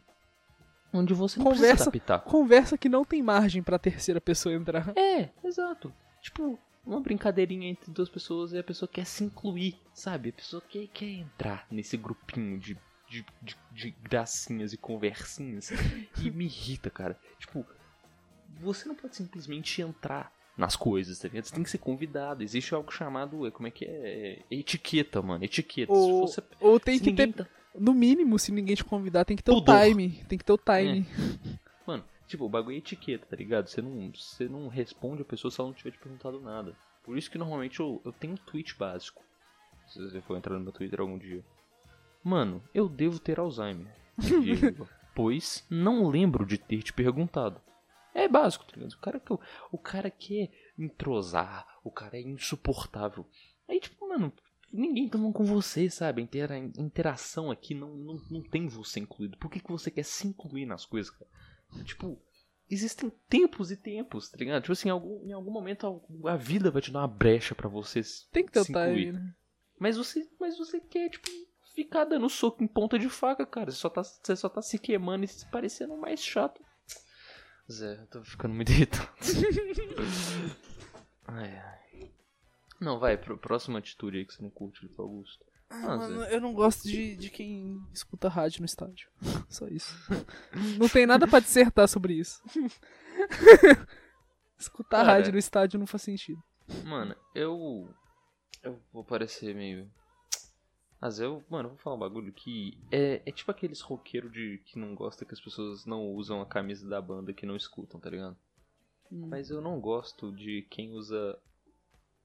[0.92, 2.30] Onde você não precisa Conversa- pitaco.
[2.30, 4.92] Conversa que não tem margem pra terceira pessoa entrar.
[4.96, 5.92] É, exato.
[6.22, 10.28] Tipo, uma brincadeirinha entre duas pessoas e a pessoa quer se incluir, sabe?
[10.28, 12.78] A pessoa quer, quer entrar nesse grupinho de,
[13.10, 15.70] de, de, de gracinhas e conversinhas.
[16.22, 17.18] e me irrita, cara.
[17.40, 17.66] Tipo,
[18.60, 21.44] você não pode simplesmente entrar nas coisas, tá ligado?
[21.44, 22.42] Você tem que ser convidado.
[22.42, 23.88] Existe algo chamado, é, como é que é?
[24.50, 25.44] É Etiqueta, mano.
[25.44, 25.92] Etiqueta.
[25.92, 27.46] Se Ou, você- ou tem que ter, tá-
[27.78, 29.80] no mínimo, se ninguém te convidar, tem que ter o Pudor.
[29.80, 30.10] time.
[30.28, 31.04] Tem que ter o time.
[31.86, 33.68] Mano, tipo, o bagulho é etiqueta, tá ligado?
[33.68, 36.76] Você não, você não responde a pessoa se ela não tiver te perguntado nada.
[37.02, 39.22] Por isso que normalmente eu, eu tenho um tweet básico.
[39.88, 41.44] Se você for entrar no meu Twitter algum dia.
[42.22, 43.92] Mano, eu devo ter Alzheimer.
[45.14, 47.60] Pois não lembro de ter te perguntado.
[48.14, 48.92] É básico, tá ligado?
[48.92, 49.32] O cara, que,
[49.72, 53.26] o cara quer entrosar, o cara é insuportável.
[53.68, 54.32] Aí, tipo, mano,
[54.72, 56.22] ninguém tá com você, sabe?
[56.22, 59.36] A intera- interação aqui não, não, não tem você incluído.
[59.38, 61.30] Por que, que você quer se incluir nas coisas, cara?
[61.84, 62.20] Tipo,
[62.70, 64.62] existem tempos e tempos, tá ligado?
[64.62, 67.68] Tipo assim, em algum, em algum momento a, vida vai te dar uma brecha pra
[67.68, 69.06] você se Tem que incluir.
[69.06, 69.34] time, né?
[69.78, 71.28] Mas você, mas você quer, tipo,
[71.74, 73.70] ficar dando soco em ponta de faca, cara.
[73.70, 76.62] Você só tá, você só tá se queimando e se parecendo mais chato.
[77.70, 79.08] Zé, eu tô ficando muito irritado.
[81.26, 82.12] ai, ai.
[82.80, 85.44] Não, vai, pro, próxima atitude aí que você não curte, Felipe Augusto.
[85.70, 86.36] Ah, Mano, Zé.
[86.36, 89.08] eu não gosto de, de quem escuta rádio no estádio.
[89.48, 89.94] Só isso.
[90.78, 92.42] Não tem nada pra dissertar sobre isso.
[94.58, 95.12] Escutar Cara.
[95.14, 96.42] rádio no estádio não faz sentido.
[96.84, 97.88] Mano, eu.
[98.62, 99.90] Eu vou parecer meio.
[101.04, 104.78] Mas eu, mano, vou falar um bagulho que é, é tipo aqueles roqueiros de que
[104.78, 108.08] não gosta que as pessoas não usam a camisa da banda que não escutam, tá
[108.08, 108.34] ligado?
[109.12, 109.26] Hum.
[109.28, 111.38] Mas eu não gosto de quem usa.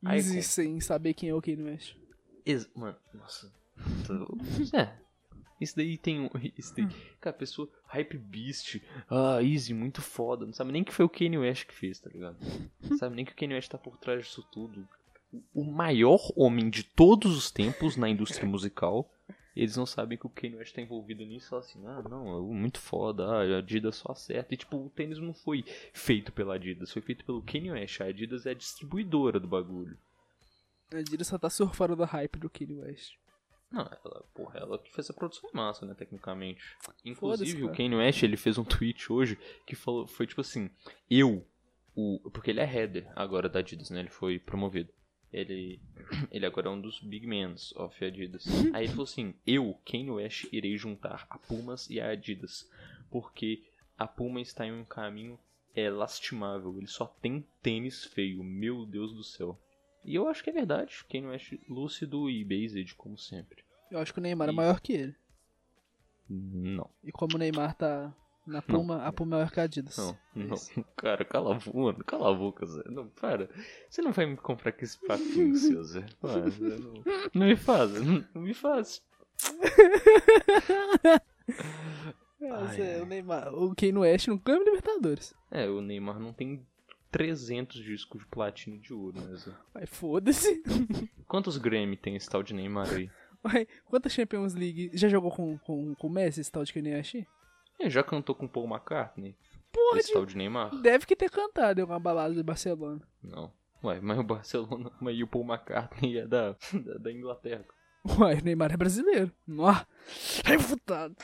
[0.02, 1.98] Easy sem saber quem é o Kanye West.
[2.46, 3.54] Ex mano, nossa.
[4.74, 4.98] É.
[5.60, 6.30] Isso daí tem um.
[6.58, 6.88] Isso daí.
[7.20, 7.70] Cara, a pessoa.
[7.88, 8.82] Hype Beast.
[9.10, 10.46] Ah, Easy, muito foda.
[10.46, 12.38] Não sabe nem que foi o Kanye West que fez, tá ligado?
[12.82, 14.88] Não sabe nem que o Kanye West tá por trás disso tudo.
[15.54, 19.10] O maior homem de todos os tempos na indústria musical.
[19.56, 21.56] Eles não sabem que o Kanye West tá envolvido nisso.
[21.56, 23.26] Assim, ah, não, é muito foda.
[23.26, 24.54] Ah, a Adidas só acerta.
[24.54, 26.92] E tipo, o tênis não foi feito pela Adidas.
[26.92, 28.02] Foi feito pelo Kanye West.
[28.02, 29.98] A Adidas é a distribuidora do bagulho.
[30.94, 33.15] A Adidas só tá surfando da hype do Kanye West.
[33.72, 36.62] Não, ela, porra, ela que fez a produção em massa, né, tecnicamente.
[37.06, 37.72] Inclusive, o.
[37.72, 40.70] Kanye West, ele fez um tweet hoje que falou, foi tipo assim,
[41.10, 41.46] eu,
[41.96, 44.92] o, porque ele é header agora da Adidas, né, ele foi promovido.
[45.32, 45.80] Ele,
[46.32, 48.46] ele agora é um dos big men of Adidas.
[48.74, 52.70] Aí ele falou assim, eu, Kanye West, irei juntar a Pumas e a Adidas,
[53.12, 53.63] porque
[53.98, 55.39] a Puma está em um caminho
[55.76, 59.58] é lastimável, ele só tem tênis feio, meu Deus do céu.
[60.04, 63.63] E eu acho que é verdade, Kanye West lúcido e based, como sempre.
[63.92, 65.15] Eu acho que o Neymar é E- maior que ele.
[66.30, 68.13] Não, E como o Neymar tá
[68.50, 69.98] na Puma, a Puma é maior que a Adidas.
[69.98, 70.56] não, não.
[70.56, 70.86] Isso.
[70.98, 72.84] Cara, cala a boca, mano, cala a boca, Zé.
[72.88, 73.50] Não, para.
[73.90, 76.06] Você não vai me comprar com esse papinho seu, Zé.
[76.22, 79.02] Para, não, não me faz, não, não me faz.
[82.42, 83.02] É, Ai, Zé, ai.
[83.02, 85.34] o Neymar, o Kanye West não ganha Libertadores.
[85.52, 86.66] É, o Neymar não tem
[87.12, 89.52] 300 discos de platina e de ouro, né, Zé?
[89.74, 90.64] Vai, foda-se.
[91.28, 93.10] Quantos Grammy tem esse tal de Neymar aí?
[93.44, 96.94] Vai, quantas Champions League já jogou com, com, com o Messi, esse tal de Kanye
[96.96, 97.16] West?
[97.80, 99.36] Ele já cantou com Paul McCartney?
[99.72, 100.76] Porra, esse de- tal de Neymar?
[100.82, 103.02] deve que ter cantado em uma balada de Barcelona.
[103.24, 103.52] Não.
[103.84, 107.63] Ué, mas o Barcelona, mas e o Paul McCartney é da, da, da Inglaterra.
[108.18, 109.32] Uai, o Neymar é brasileiro.
[109.48, 109.74] Nó,
[110.46, 111.15] refutado.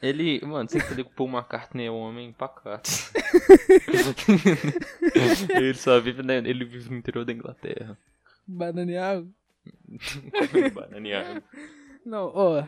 [0.00, 2.88] Ele, mano, você entender que o Paul McCartney é um homem pacato.
[5.50, 7.98] ele só vive, né, ele vive no interior da Inglaterra.
[8.46, 9.30] Bananeado.
[10.74, 11.42] Bananeado.
[12.04, 12.64] Não, ó.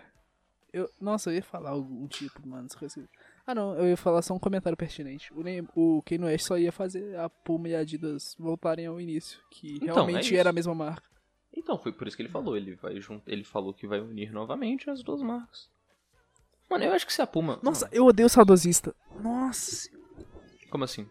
[0.72, 2.66] Eu, nossa, eu ia falar algum tipo, mano.
[2.66, 3.08] esqueci.
[3.46, 5.32] Ah, não, eu ia falar só um comentário pertinente.
[5.34, 9.00] O, Ney- o Kanye West só ia fazer a Puma e a Adidas voltarem ao
[9.00, 11.08] início, que Então, realmente é era a mesma marca.
[11.52, 12.56] Então, foi por isso que ele falou.
[12.56, 13.20] Ele, vai jun...
[13.26, 15.68] ele falou que vai unir novamente as duas marcas.
[16.68, 17.58] Mano, eu acho que se a Puma.
[17.62, 18.94] Nossa, eu odeio o saudosista.
[19.20, 19.90] Nossa.
[20.70, 21.08] Como assim?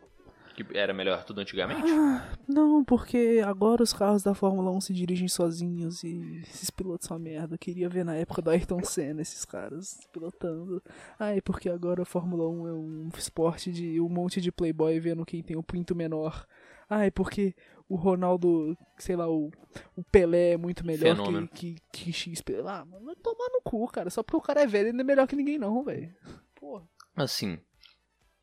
[0.64, 1.90] Que era melhor tudo antigamente?
[1.90, 7.08] Ah, não, porque agora os carros da Fórmula 1 se dirigem sozinhos e esses pilotos
[7.08, 7.56] são merda.
[7.56, 10.84] Eu queria ver na época do Ayrton Senna esses caras pilotando.
[11.18, 15.00] Ah, e porque agora a Fórmula 1 é um esporte de um monte de playboy
[15.00, 16.46] vendo quem tem o pinto menor.
[16.90, 17.56] Ah, e porque
[17.88, 19.52] o Ronaldo, sei lá, o,
[19.96, 21.48] o Pelé é muito melhor Fenômeno.
[21.48, 22.44] que, que, que X.
[22.66, 24.10] Ah, mano, vai tomar no cu, cara.
[24.10, 26.14] Só porque o cara é velho, ele não é melhor que ninguém, não, velho.
[26.56, 26.84] Porra,
[27.16, 27.60] Assim,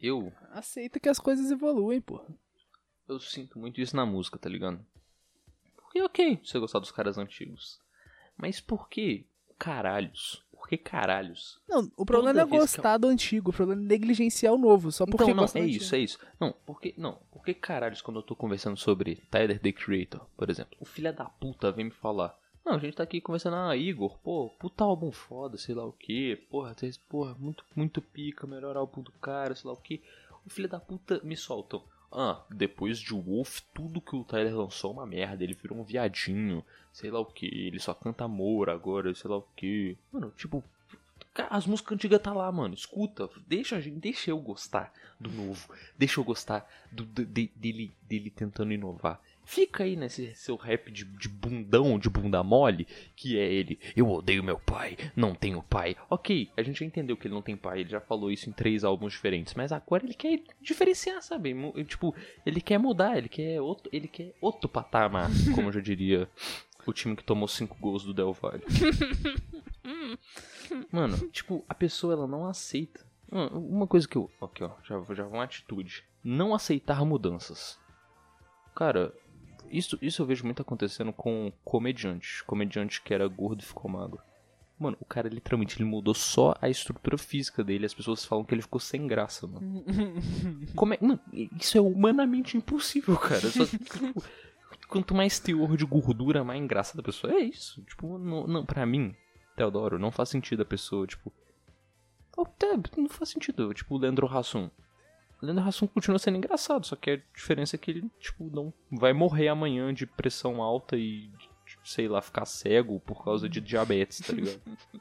[0.01, 2.27] eu aceita que as coisas evoluem, porra.
[3.09, 4.85] eu sinto muito isso na música, tá ligado?
[5.77, 7.81] Porque ok, você gostar dos caras antigos.
[8.37, 9.25] Mas por que
[9.59, 10.45] caralhos?
[10.53, 11.61] Por que caralhos?
[11.69, 15.07] Não, o problema não é gostar do antigo, o problema é negligenciar o novo, só
[15.07, 15.95] porque Então, não, é isso, antigo.
[15.95, 16.19] é isso.
[16.41, 20.77] Não, porque, não, porque caralhos quando eu tô conversando sobre Tyler, the Creator, por exemplo,
[20.81, 24.19] o filho da puta vem me falar, não, a gente tá aqui conversando, ah, Igor,
[24.19, 26.75] pô, puta álbum foda, sei lá o que, porra,
[27.09, 30.03] porra, muito, muito pica, melhor álbum do cara, sei lá o que.
[30.45, 31.83] O filho da puta me soltam.
[32.11, 35.83] Ah, depois de Wolf, tudo que o Tyler lançou é uma merda, ele virou um
[35.85, 39.97] viadinho, sei lá o que, ele só canta amor agora, sei lá o que.
[40.13, 40.63] Mano, tipo,
[41.51, 42.75] as músicas antigas tá lá, mano.
[42.75, 45.69] Escuta, deixa deixa eu gostar do novo.
[45.99, 49.21] Deixa eu gostar do- de- dele, dele tentando inovar.
[49.49, 53.79] Fica aí nesse seu rap de, de bundão, de bunda mole, que é ele.
[53.95, 55.95] Eu odeio meu pai, não tenho pai.
[56.11, 58.53] Ok, a gente já entendeu que ele não tem pai, ele já falou isso em
[58.53, 61.55] três álbuns diferentes, mas agora ele quer diferenciar, sabe?
[61.85, 62.13] Tipo,
[62.45, 66.29] ele quer mudar, ele quer outro, ele quer outro patamar, como eu já diria
[66.85, 68.65] o time que tomou cinco gols do Del Valle.
[70.91, 73.07] Mano, tipo, a pessoa ela não aceita.
[73.31, 74.29] Uma coisa que eu.
[74.43, 76.05] Aqui, ó, já, já uma atitude.
[76.23, 77.79] Não aceitar mudanças.
[78.75, 79.15] Cara,
[79.71, 82.43] isso, isso eu vejo muito acontecendo com comediante.
[82.45, 84.21] Comediante que era gordo e ficou magro.
[84.79, 87.87] Mano, o cara literalmente ele mudou só a estrutura física dele.
[87.87, 89.83] As pessoas falam que ele ficou sem graça, mano.
[90.77, 93.49] Como é, mano, isso é humanamente impossível, cara.
[93.49, 94.23] Só, tipo,
[94.89, 97.33] quanto mais teor de gordura, mais engraçada a pessoa.
[97.33, 97.83] É isso.
[97.85, 99.15] Tipo, não, não, pra mim,
[99.57, 101.33] Teodoro, não faz sentido a pessoa, tipo.
[102.37, 103.73] Até não faz sentido.
[103.73, 104.71] Tipo, o Leandro Hassum.
[105.47, 108.73] O Leandro Hassum continua sendo engraçado, só que a diferença é que ele, tipo, não
[108.91, 111.31] vai morrer amanhã de pressão alta e,
[111.67, 114.61] tipo, sei lá, ficar cego por causa de diabetes, tá ligado?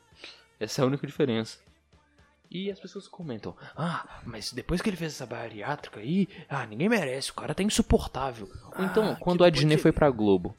[0.59, 1.59] Essa é a única diferença.
[2.51, 6.87] E as pessoas comentam: Ah, mas depois que ele fez essa bariátrica aí, ah, ninguém
[6.87, 8.47] merece, o cara tá insuportável.
[8.77, 10.55] Ou então, Ah, quando que a Disney foi pra Globo,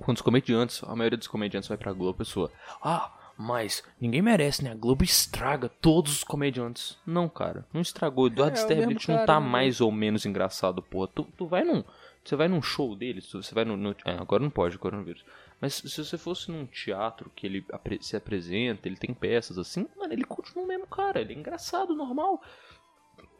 [0.00, 2.50] quando os comediantes, a maioria dos comediantes vai pra Globo, a pessoa,
[2.82, 4.70] ah, mas ninguém merece, né?
[4.70, 6.98] A Globo estraga todos os comediantes.
[7.06, 8.26] Não, cara, não estragou.
[8.26, 9.46] Eduardo É, o Sterblit mesmo não tá né?
[9.46, 11.08] mais ou menos engraçado, porra.
[11.08, 11.82] Tu, tu vai num.
[12.22, 13.78] Você vai num show dele, você vai no.
[13.78, 15.24] no- é, agora não pode, coronavírus.
[15.58, 17.64] Mas se você fosse num teatro que ele
[18.02, 21.94] se apresenta, ele tem peças assim, mano, ele continua o mesmo cara, ele é engraçado,
[21.94, 22.42] normal.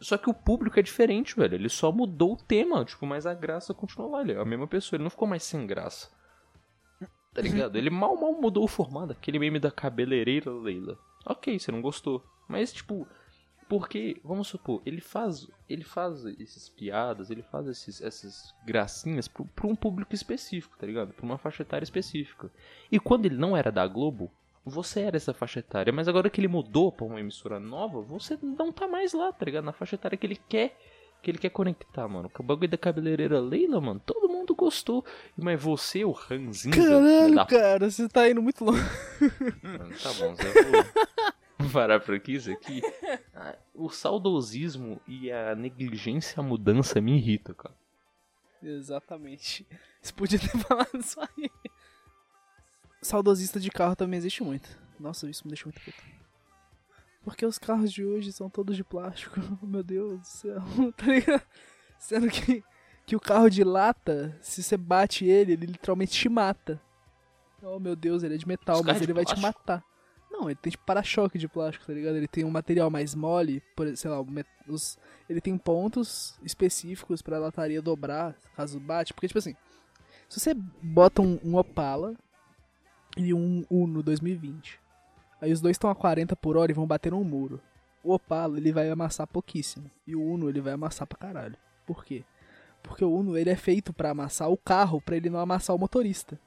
[0.00, 1.54] Só que o público é diferente, velho.
[1.54, 4.22] Ele só mudou o tema, tipo, mas a graça continuou lá.
[4.22, 6.08] Ele é a mesma pessoa, ele não ficou mais sem graça.
[7.32, 7.76] Tá ligado?
[7.76, 9.12] Ele mal, mal mudou o formato.
[9.12, 10.98] Aquele meme da cabeleireira Leila.
[11.24, 12.24] Ok, você não gostou.
[12.48, 13.06] Mas, tipo,
[13.70, 19.46] porque, vamos supor, ele faz, ele faz esses piadas, ele faz esses, essas gracinhas pro
[19.62, 21.12] um público específico, tá ligado?
[21.12, 22.50] Pra uma faixa etária específica.
[22.90, 24.28] E quando ele não era da Globo,
[24.64, 25.92] você era essa faixa etária.
[25.92, 29.44] Mas agora que ele mudou pra uma emissora nova, você não tá mais lá, tá
[29.44, 29.64] ligado?
[29.64, 30.76] Na faixa etária que ele quer.
[31.22, 32.30] Que ele quer conectar, mano.
[32.38, 35.04] O bagulho da cabeleireira Leila, mano, todo mundo gostou.
[35.36, 38.82] Mas você, o Ranzinza, filho Caralho, da cara, você tá indo muito longe.
[39.62, 40.52] Mano, tá bom, Zé.
[41.58, 42.80] Vou parar por aqui, isso aqui.
[43.34, 47.74] Ah, O saudosismo e a negligência à mudança me irritam, cara.
[48.62, 49.66] Exatamente.
[50.00, 51.50] Você podia ter falado isso aí.
[53.02, 54.68] Saudosista de carro também existe muito.
[54.98, 56.02] Nossa, isso me deixa muito puto.
[57.22, 59.40] Porque os carros de hoje são todos de plástico.
[59.62, 60.62] Meu Deus do céu.
[60.96, 61.42] Tá ligado?
[61.98, 62.64] Sendo que,
[63.04, 66.80] que o carro de lata, se você bate ele, ele literalmente te mata.
[67.62, 69.84] Oh meu Deus, ele é de metal, Os mas ele vai te matar.
[70.30, 72.16] Não, ele tem tipo para-choque de plástico, tá ligado?
[72.16, 74.24] Ele tem um material mais mole, por, sei lá,
[74.66, 74.96] os,
[75.28, 79.12] ele tem pontos específicos pra lataria dobrar, caso bate.
[79.12, 79.54] Porque, tipo assim,
[80.28, 82.16] se você bota um, um Opala
[83.16, 84.80] e um Uno 2020,
[85.40, 87.60] aí os dois estão a 40 por hora e vão bater num muro.
[88.02, 89.90] O Opala, ele vai amassar pouquíssimo.
[90.06, 91.56] E o Uno, ele vai amassar pra caralho.
[91.86, 92.24] Por quê?
[92.82, 95.78] Porque o Uno, ele é feito pra amassar o carro, pra ele não amassar o
[95.78, 96.38] motorista.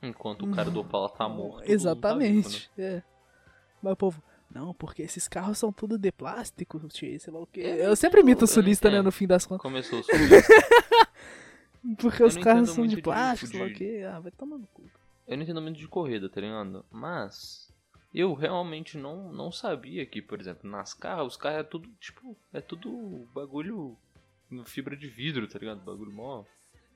[0.00, 1.38] Enquanto o cara do Opala tá morto.
[1.38, 2.70] todo mundo tá Exatamente.
[2.78, 3.02] é.
[3.82, 4.22] Mas o povo,
[4.54, 7.60] não, porque esses carros são tudo de plástico, sei lá o quê.
[7.62, 9.58] É, Eu sempre imito o sulista, né, no fim das vivo, né?
[9.60, 9.88] contas.
[9.90, 10.04] Começou o
[11.96, 14.04] Porque Eu os carros são de de- plástico, sei lá o de- quê.
[14.08, 14.82] Ah, vai tomar no cu.
[15.26, 16.84] Eu não entendo muito de corrida, tá ligado?
[16.90, 17.68] Mas
[18.14, 22.36] eu realmente não, não sabia que, por exemplo, nas carros, os carros é tudo, tipo,
[22.52, 23.96] é tudo bagulho
[24.50, 25.80] no fibra de vidro, tá ligado?
[25.84, 26.44] Bagulho mó.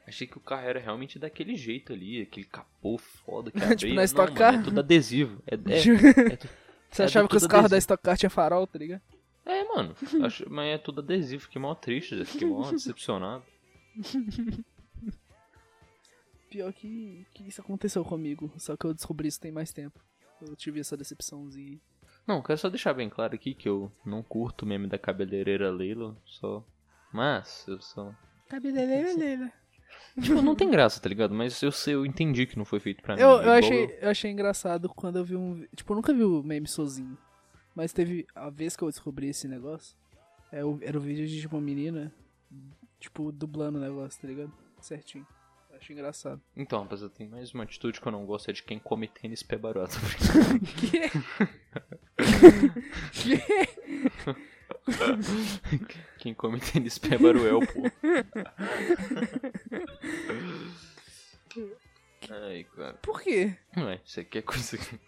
[0.07, 3.77] Achei que o carro era realmente daquele jeito ali, aquele capô foda que abria.
[3.77, 4.55] Tipo, na Não, Stock mano, Car?
[4.55, 5.43] é tudo adesivo.
[5.47, 5.79] É, é,
[6.33, 6.49] é tu-
[6.91, 7.79] Você É achava que os carros da.
[7.79, 9.03] Stock Car tinha farol, tá ligado?
[9.45, 9.95] é, mano.
[10.25, 11.43] acho- mas é tudo adesivo.
[11.43, 13.45] Fiquei mal triste, já fiquei mal decepcionado.
[16.51, 19.99] Pior que, que isso aconteceu comigo, só que eu descobri isso tem mais tempo.
[20.47, 21.79] Eu tive essa decepçãozinha.
[22.27, 25.71] Não, quero só deixar bem claro aqui que eu não curto o meme da cabeleireira
[25.71, 26.65] Leila, só.
[27.13, 28.15] Mas, eu só.
[28.49, 29.53] Cabeleireira Leila.
[30.21, 31.35] Tipo, não tem graça, tá ligado?
[31.35, 33.21] Mas eu sei, eu entendi que não foi feito pra mim.
[33.23, 35.67] Eu, eu, Igual achei, eu achei engraçado quando eu vi um.
[35.75, 37.17] Tipo, eu nunca vi o meme sozinho.
[37.75, 38.27] Mas teve.
[38.35, 39.97] A vez que eu descobri esse negócio,
[40.51, 42.13] é o- era o vídeo de tipo, uma menina,
[43.01, 44.53] tipo, dublando o negócio, tá ligado?
[44.81, 45.27] Certinho.
[45.83, 46.41] Eu achei engraçado.
[46.57, 49.43] Então, rapaziada, tem mais uma atitude que eu não gosto, é de quem come tênis
[49.43, 49.97] pé barota.
[53.13, 53.43] Que?
[56.19, 57.83] quem come tênis pé baruel, pô.
[62.31, 62.95] Ai, cara.
[63.03, 63.57] Por quê?
[63.77, 65.01] Ué, você quer coisa que...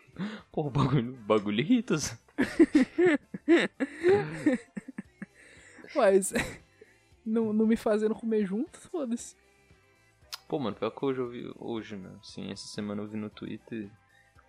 [0.51, 1.97] Pô, bagulho, bagulho irrita.
[1.97, 2.19] Zé.
[5.95, 6.33] Mas.
[7.25, 9.37] Não, não me fazendo comer junto, foda-se.
[10.49, 11.53] Pô, mano, pior que hoje eu vi...
[11.59, 12.11] Hoje, né?
[12.21, 13.91] Assim, essa semana eu vi no Twitter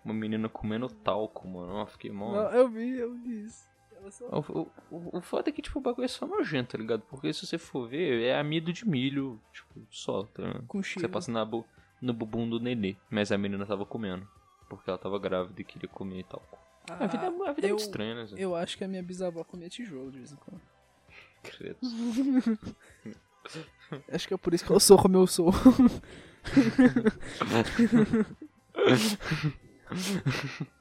[0.04, 1.72] uma menina comendo talco, mano.
[1.74, 2.32] Ó, fiquei mó...
[2.32, 3.66] Não, eu vi, eu vi isso.
[4.10, 6.78] Só- O, o, o, o foda é que, tipo, o bagulho é só nojento, tá
[6.78, 7.02] ligado?
[7.08, 10.66] Porque se você for ver, é amido de milho, tipo, só, tá ligado?
[10.66, 11.64] Com Você passa na bu
[12.00, 12.94] no bumbum do nenê.
[13.10, 14.28] Mas a menina tava comendo.
[14.68, 16.42] Porque ela tava grávida e queria comer e tal.
[16.88, 18.26] a vida, é- a vida é eu, muito estranha, né?
[18.36, 20.60] Eu acho que a minha bisavó comia tijolo de vez em quando.
[21.42, 21.78] Credo.
[24.10, 25.50] Acho que é por isso que eu sou como eu sou.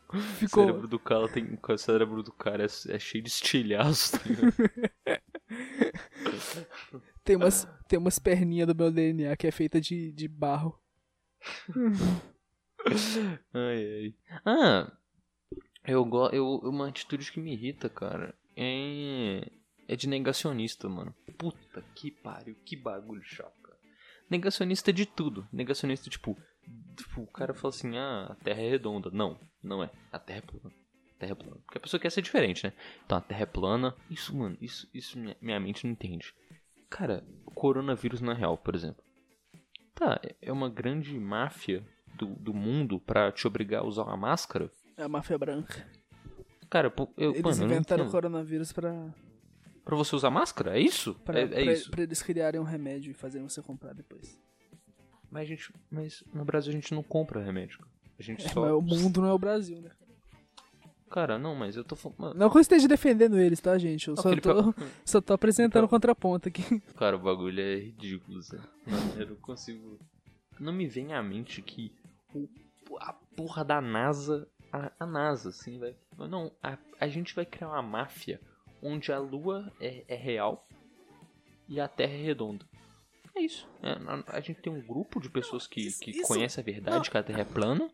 [0.10, 0.66] O Ficou.
[0.66, 1.60] cérebro do cara tem.
[1.62, 4.20] O cérebro do cara é, é cheio de estilhaços, tá?
[7.24, 10.80] Tem umas, tem umas perninhas do meu DNA que é feita de, de barro.
[13.52, 14.16] Ai, ai.
[14.46, 14.92] Ah,
[15.88, 16.36] eu gosto.
[16.36, 19.50] Eu, uma atitude que me irrita, cara, é.
[19.88, 21.14] É de negacionista, mano.
[21.38, 23.78] Puta que pariu, que bagulho chato, cara.
[24.30, 25.48] Negacionista de tudo.
[25.52, 26.36] Negacionista, tipo.
[26.98, 29.10] Tipo, o cara fala assim: ah, a terra é redonda.
[29.12, 29.92] Não, não é.
[30.12, 30.76] A terra é plana.
[31.16, 31.58] A terra é plana.
[31.66, 32.74] Porque a pessoa quer ser diferente, né?
[33.06, 33.96] Então a terra é plana.
[34.10, 36.34] Isso, mano, isso, isso minha, minha mente não entende.
[36.90, 39.04] Cara, o coronavírus é real, por exemplo.
[39.94, 44.18] Tá, é- é uma grande máfia do, do mundo pra te obrigar a usar uma
[44.18, 44.72] máscara?
[44.98, 45.88] É a máfia branca.
[46.70, 48.92] Cara, eu, Eles mano, inventaram o coronavírus pra,
[49.86, 50.78] Pra você usar máscara?
[50.78, 51.14] É isso?
[51.24, 51.92] pra, é, é pra- isso.
[51.92, 54.38] pra eles criarem um remédio e fazerem você comprar depois.
[55.32, 57.80] Mas, a gente, mas no Brasil a gente não compra remédio.
[58.20, 58.62] A gente É, só.
[58.62, 59.92] mas o mundo não é o Brasil, né?
[61.10, 62.18] Cara, não, mas eu tô falando.
[62.20, 64.08] mano, Não que eu esteja defendendo eles, tá, gente?
[64.08, 64.74] Eu Não, só tô,
[65.06, 66.64] só tô apresentando Felipe, o contraponto aqui.
[66.98, 68.58] Cara, o bagulho é ridículo, Zé.
[68.88, 70.00] Não, eu não consigo.
[70.60, 71.94] Não me vem à mente que
[73.00, 74.48] a porra da NASA.
[74.74, 75.96] A, a NASA, assim, vai.
[76.18, 78.42] Não, a, a gente vai criar uma máfia
[78.86, 80.68] onde a Lua é, é real
[81.68, 82.66] e a Terra é redonda.
[83.36, 83.68] É isso.
[83.82, 86.96] É, a, a gente tem um grupo de pessoas que, que isso- conhece a verdade,
[86.98, 87.04] não.
[87.04, 87.90] que a Terra é plana.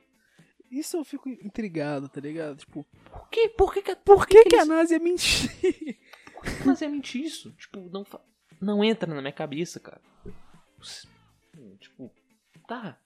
[0.69, 2.57] Isso eu fico intrigado, tá ligado?
[2.57, 3.49] Tipo, Por quê?
[3.49, 5.49] Por que, que, por que, que a eles- NASA ia mentir?
[6.65, 7.51] Mas é mentir isso.
[7.53, 8.21] Tipo, não, fa-
[8.61, 10.01] não entra na minha cabeça, cara.
[11.79, 12.11] Tipo,
[12.67, 12.97] tá.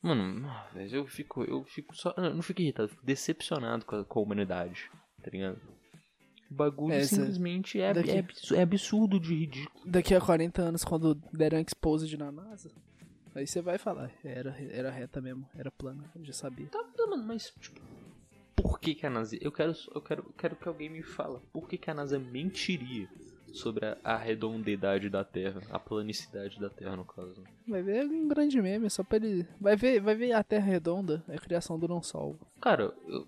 [0.00, 0.48] Mano,
[0.90, 2.12] eu fico, eu fico só.
[2.16, 4.90] eu não fico irritado, eu fico decepcionado com a, com a humanidade,
[5.22, 5.60] tá ligado?
[6.52, 9.84] O bagulho essa- simplesmente é, daqui- é, absurdo, é absurdo de ridículo.
[9.86, 12.70] Daqui a 40 anos, quando deram exposed na NASA,
[13.34, 16.66] aí você vai falar, era, era reta mesmo, era plana, eu já sabia.
[16.66, 17.80] Tá, tá, mano, mas, tipo.
[18.54, 19.36] Por que, que a NASA.
[19.40, 21.40] Eu quero, eu, quero, eu quero que alguém me fala.
[21.52, 23.08] Por que, que a NASA mentiria
[23.52, 25.60] sobre a, a redondidade da Terra?
[25.70, 27.42] A planicidade da Terra, no caso.
[27.66, 29.46] Vai ver um grande meme, só pra ele.
[29.60, 32.46] Vai ver, vai ver a Terra redonda, é a criação do não salvo.
[32.60, 33.26] Cara, eu,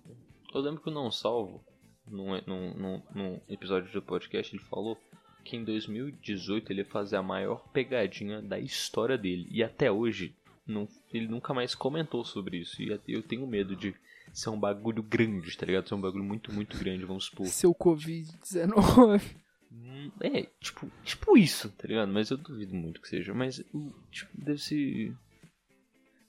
[0.55, 1.65] eu lembro que o Não Salvo,
[2.07, 4.99] num, num, num, episódio do podcast, ele falou
[5.45, 9.47] que em 2018 ele ia fazer a maior pegadinha da história dele.
[9.51, 10.35] E até hoje,
[10.67, 12.83] não, ele nunca mais comentou sobre isso.
[12.83, 13.95] E eu tenho medo de
[14.33, 15.88] ser um bagulho grande, tá ligado?
[15.88, 17.47] Ser um bagulho muito, muito grande, vamos supor.
[17.47, 19.23] Seu Covid-19.
[19.71, 22.12] Hum, É, tipo, tipo isso, tá ligado?
[22.12, 23.35] Mas eu duvido muito que seja.
[23.35, 23.62] Mas,
[24.11, 25.14] tipo, deve ser.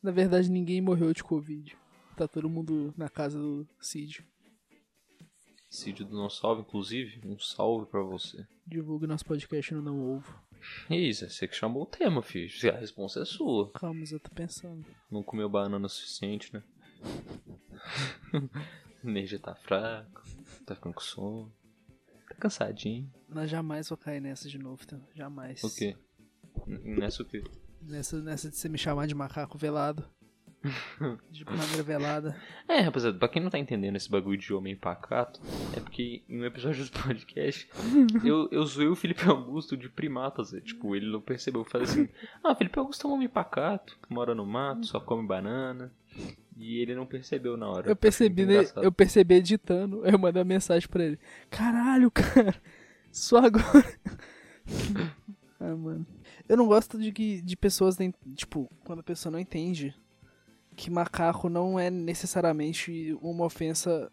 [0.01, 1.75] Na verdade, ninguém morreu de Covid.
[2.15, 4.25] Tá todo mundo na casa do Cid.
[5.75, 7.19] Cid do Não Salvo, inclusive.
[7.25, 8.47] Um salve pra você.
[8.65, 10.41] Divulgue nosso podcast no Não Ovo.
[10.89, 12.49] Isso, é você que chamou o tema, filho.
[12.73, 13.71] A resposta é sua.
[13.73, 14.85] Calma, eu tô pensando.
[15.11, 16.63] Não comeu banana o suficiente, né?
[19.03, 20.23] Energia tá fraca,
[20.65, 21.53] tá ficando com sono.
[22.29, 23.11] tá cansadinho.
[23.27, 24.97] Mas jamais vou cair nessa de novo, tá?
[25.13, 25.61] Jamais.
[25.63, 25.95] O quê?
[26.65, 27.43] Nessa o quê?
[27.81, 30.09] Nessa, nessa de você me chamar de macaco velado.
[31.31, 32.35] De maneira velada.
[32.67, 35.39] É, rapaziada, pra quem não tá entendendo esse bagulho de homem pacato,
[35.77, 37.69] é porque em um episódio do podcast
[38.25, 40.51] eu, eu zoei o Felipe Augusto de primatas.
[40.53, 41.61] é, Tipo, ele não percebeu.
[41.61, 42.09] Eu falei assim:
[42.43, 45.91] Ah, Felipe Augusto é um homem pacato, mora no mato, só come banana.
[46.57, 47.89] E ele não percebeu na hora.
[47.89, 50.03] Eu percebi, né, eu percebi editando.
[50.05, 51.19] Eu mandei uma mensagem pra ele.
[51.51, 52.55] Caralho, cara.
[53.11, 53.85] Só agora.
[55.59, 56.05] ah, mano.
[56.47, 59.93] Eu não gosto de que de pessoas, nem- tipo, quando a pessoa não entende
[60.75, 64.11] que macaco não é necessariamente uma ofensa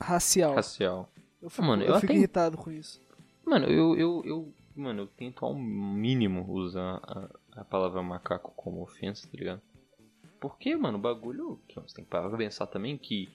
[0.00, 0.54] racial.
[0.54, 1.08] Racial.
[1.42, 3.00] Eu fico, Mano, eu eu fico até- irritado com isso.
[3.44, 7.28] Mano, eu, eu, eu, mano, eu tento ao mínimo usar a,
[7.60, 9.60] a palavra macaco como ofensa, tá ligado?
[10.40, 11.60] Porque, mano, o bagulho.
[11.68, 13.28] que Você tem que parar pra pensar também que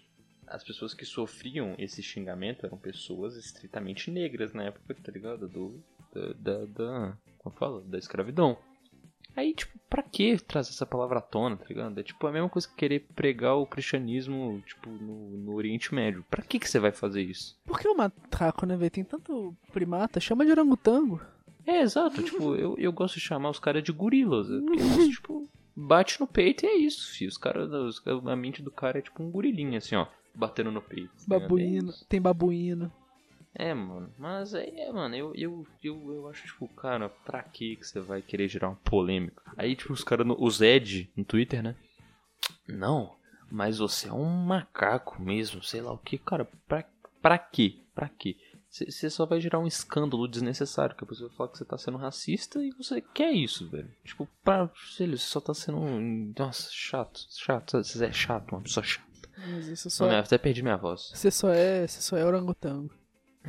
[0.48, 5.48] as pessoas que sofriam esse xingamento eram pessoas estritamente negras na época, tá ligado?
[5.48, 5.80] Do.
[6.14, 6.34] Da.
[6.34, 7.82] da, da como fala?
[7.84, 8.58] Da escravidão.
[9.36, 12.00] Aí, tipo, pra que trazer essa palavra à tona, tá ligado?
[12.00, 16.26] É tipo a mesma coisa que querer pregar o cristianismo, tipo, no, no Oriente Médio.
[16.30, 17.58] Pra que que você vai fazer isso?
[17.66, 18.92] Por que o macaco, né, velho?
[18.92, 21.22] Tem tanto primata, chama de orangotango.
[21.66, 22.22] É, exato.
[22.24, 24.50] tipo, eu, eu gosto de chamar os caras de gorilas.
[24.50, 27.30] é Porque eles, tipo, bate no peito e é isso, filho.
[27.30, 27.70] Os caras,
[28.26, 30.08] a mente do cara é tipo um gorilinho, assim, ó.
[30.36, 31.10] Batendo no peito.
[31.28, 31.36] tá?
[31.36, 32.92] É Babuíno, tem babuíno.
[33.54, 34.14] É, mano.
[34.18, 38.00] Mas é, é, mano, eu, eu, eu, eu acho, tipo, cara, pra que que você
[38.00, 39.42] vai querer gerar uma polêmica?
[39.58, 41.76] Aí, tipo, os caras, no- os Ed no Twitter, né?
[42.68, 43.16] Não,
[43.52, 46.46] mas você é um macaco mesmo, sei lá o que, cara.
[46.68, 46.86] Pra,
[47.22, 47.80] pra quê?
[47.96, 48.38] Pra quê?
[48.70, 51.76] Você só vai gerar um escândalo desnecessário, que a pessoa vai falar que você tá
[51.78, 53.92] sendo racista e você quer isso, velho.
[54.06, 55.80] Tipo, pra, sei lá, você só tá sendo.
[56.38, 57.84] Nossa, chato, chato.
[57.84, 59.10] Você é chato, uma pessoa chata.
[59.36, 61.10] Mas isso Não, só, minha- até perdi minha voz.
[61.16, 62.94] você só é, você só é orangotango.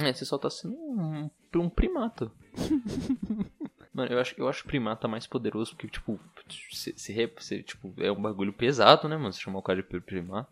[0.02, 2.30] É, você só tá sendo um, um primata.
[3.92, 6.18] Mano, eu acho, eu acho primata mais poderoso porque, tipo,
[6.72, 9.32] se, se, se, tipo, é um bagulho pesado, né, mano?
[9.32, 10.48] Você chamar o cara de pri- primata.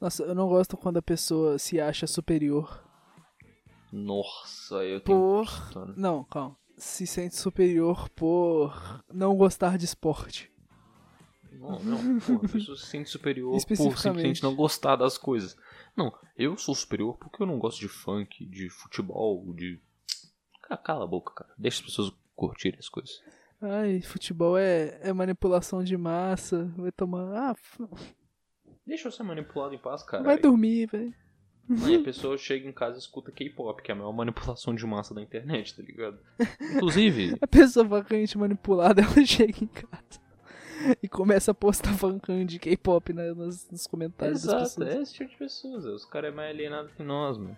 [0.00, 2.84] Nossa, eu não gosto quando a pessoa se acha superior
[3.92, 5.18] Nossa, eu tenho.
[5.18, 5.94] por.
[5.96, 6.56] Não, calma.
[6.76, 10.48] Se sente superior por não gostar de esporte.
[11.50, 15.56] Não, não, pô, a pessoa se sente superior por simplesmente não gostar das coisas.
[15.98, 19.80] Não, eu sou superior porque eu não gosto de funk, de futebol, de.
[20.62, 21.52] Cara, Cala a boca, cara.
[21.58, 23.20] Deixa as pessoas curtirem as coisas.
[23.60, 26.72] Ai, futebol é, é manipulação de massa.
[26.76, 27.50] Vai tomar.
[27.50, 27.84] Ah, f-
[28.86, 30.22] Deixa eu ser manipulado em paz, cara.
[30.22, 31.12] vai dormir, velho.
[31.84, 34.86] Aí a pessoa chega em casa e escuta K-pop, que é a maior manipulação de
[34.86, 36.18] massa da internet, tá ligado?
[36.76, 40.20] Inclusive, A pessoa vacante manipulada, ela chega em casa
[41.02, 44.88] e começa a postar fancam de K-pop né, nos, nos comentários das exato, pessoas.
[44.96, 45.84] é esse tipo de pessoas.
[45.86, 47.56] é, Os caras é mais alienado que nós, mano.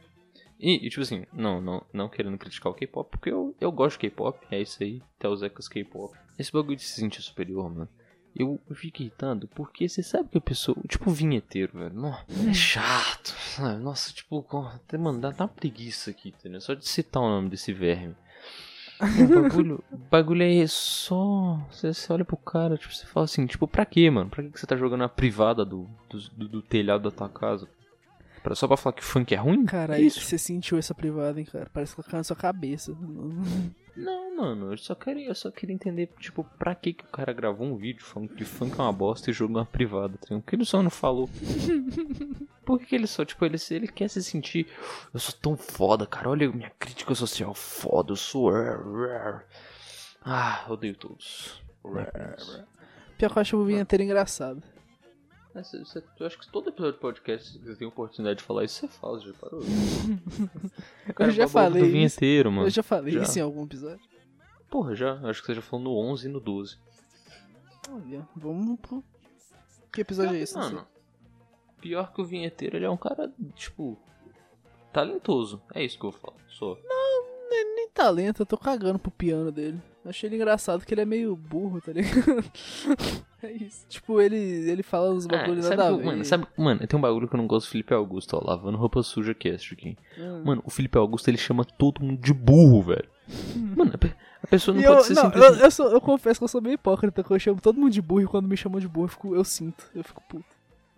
[0.59, 3.96] E, e, tipo assim, não, não, não querendo criticar o K-pop, porque eu, eu gosto
[3.98, 6.14] de K-pop, é isso aí, até os ecas K-pop.
[6.38, 7.88] Esse bagulho de se sentir superior, mano.
[8.37, 10.76] Eu, eu fico irritando porque você sabe que a pessoa.
[10.88, 11.94] Tipo, vinheteiro, velho.
[11.94, 13.35] Nossa, é chato.
[13.56, 13.83] sabe?
[13.83, 16.61] Nossa, tipo, até mandar dá uma preguiça aqui, entendeu?
[16.61, 18.14] Só de citar o nome desse verme.
[19.01, 21.59] O bagulho, bagulho é só.
[21.71, 24.29] Você, você olha pro cara, tipo, você fala assim, tipo, pra quê, mano?
[24.31, 27.67] Pra que você tá jogando a privada do, do, do- do telhado da tua casa?
[28.43, 29.65] Pra, só pra falar que funk é ruim?
[29.67, 30.21] Cara, É aí isso?
[30.21, 31.69] você sentiu essa privada, hein, cara?
[31.73, 32.93] Parece que ela caiu na sua cabeça.
[34.01, 37.33] Não, mano, eu só queria, eu só queria entender, tipo, pra que que o cara
[37.33, 40.43] gravou um vídeo falando que funk é uma bosta e jogou uma privada, tá ligado?
[40.43, 41.29] Por que ele só não falou?
[42.65, 44.69] Por que, que ele só, tipo, ele, ele quer se sentir.
[45.13, 48.53] Eu sou tão foda, cara, olha minha crítica social foda, eu sou.
[50.23, 51.61] Ah, odeio todos.
[53.19, 54.63] Pior que eu acho o vinheteiro engraçado.
[55.55, 58.65] É, cê- cê- eu acho que todo episódio de podcast você tem oportunidade de falar
[58.65, 59.61] isso, você fala, já parou?
[61.15, 62.67] Cara Eu já falei do vinheteiro, mano.
[62.67, 63.23] Eu já falei já.
[63.23, 64.05] isso em algum episódio.
[64.71, 65.15] Porra, já.
[65.29, 66.79] Acho que você já falou no 11 e no 12.
[67.90, 69.03] Olha, vamos pro.
[69.92, 70.55] Que episódio é esse?
[70.55, 70.63] não.
[70.63, 70.87] Mano,
[71.81, 73.98] pior que o vinheteiro, ele é um cara, tipo,
[74.92, 75.61] talentoso.
[75.75, 76.37] É isso que eu falo.
[76.48, 76.79] Sou.
[77.51, 79.83] Nem talento, eu tô cagando pro piano dele.
[80.05, 82.42] Achei ele engraçado que ele é meio burro, tá ligado?
[83.42, 83.85] é isso.
[83.88, 86.05] Tipo, ele, ele fala uns bagulhos sabe, nada que eu- ver.
[86.07, 88.79] mano, sabe, mano, tem um bagulho que eu não gosto do Felipe Augusto, ó, lavando
[88.79, 89.96] roupa suja cast aqui.
[90.19, 90.42] Hum.
[90.44, 93.09] Mano, o Felipe Augusto, ele chama todo mundo de burro, velho.
[93.77, 95.63] Mano, a pe- a pessoa não E pode eu, ser não, eu, simplesmente...
[95.65, 98.01] eu, sou, eu confesso que eu sou meio hipócrita, que eu chamo todo mundo de
[98.01, 100.44] burro e quando me chamam de burro eu, fico, eu sinto, eu fico puto.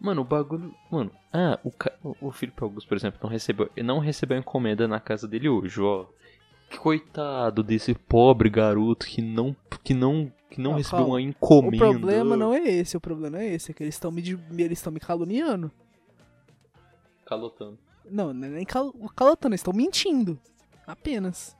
[0.00, 0.72] Mano, o bagulho...
[0.90, 1.72] Mano, ah, o
[2.20, 6.06] o Felipe Augusto, por exemplo, não recebeu, não recebeu encomenda na casa dele hoje, ó.
[6.78, 9.54] Coitado desse pobre garoto que não,
[9.84, 11.88] que não, que não recebeu uma encomenda.
[11.88, 14.22] O problema não é esse, o problema é esse, é que eles estão me,
[14.58, 15.70] eles estão me caluniando.
[17.24, 17.78] Calotando.
[18.10, 20.38] Não, não é nem cal, calotando, eles estão mentindo.
[20.86, 21.56] Apenas.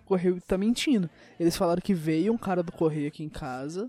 [0.00, 1.08] O correio tá mentindo.
[1.38, 3.88] Eles falaram que veio um cara do correio aqui em casa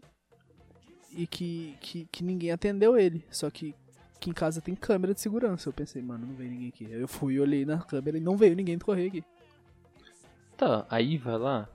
[1.11, 3.25] e que, que, que ninguém atendeu ele.
[3.29, 3.75] Só que
[4.15, 5.67] aqui em casa tem câmera de segurança.
[5.67, 6.87] Eu pensei, mano, não veio ninguém aqui.
[6.89, 9.23] Eu fui, olhei na câmera e não veio ninguém do correio aqui.
[10.57, 11.67] Tá, aí vai lá.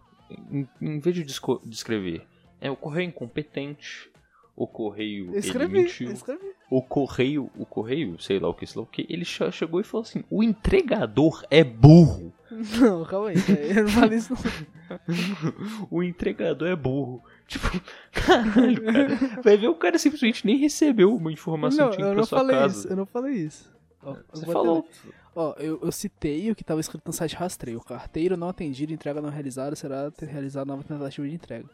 [0.50, 1.24] Em, em vez de
[1.66, 2.22] descrever,
[2.60, 4.10] é o correio incompetente,
[4.56, 6.46] o correio Eu ele escrevi, mentiu, eu escrevi.
[6.70, 9.80] o correio, o correio, sei lá o que, sei lá o que, ele che- chegou
[9.80, 12.32] e falou assim: o entregador é burro.
[12.80, 13.36] Não, calma aí.
[13.76, 14.98] Eu não falei isso não.
[15.90, 17.22] o entregador é burro.
[17.46, 17.66] Tipo,
[18.12, 19.40] caralho, cara.
[19.42, 22.26] Vai ver o cara simplesmente nem recebeu uma informação Não, que tinha eu pra não
[22.26, 22.78] sua falei casa.
[22.78, 22.88] isso.
[22.88, 23.72] Eu não falei isso.
[24.32, 24.78] Você eu falou.
[24.80, 27.80] até- Ó, eu, eu citei o que estava escrito no site rastreio.
[27.80, 31.68] Carteiro não atendido, entrega não realizada, será realizada nova tentativa de entrega.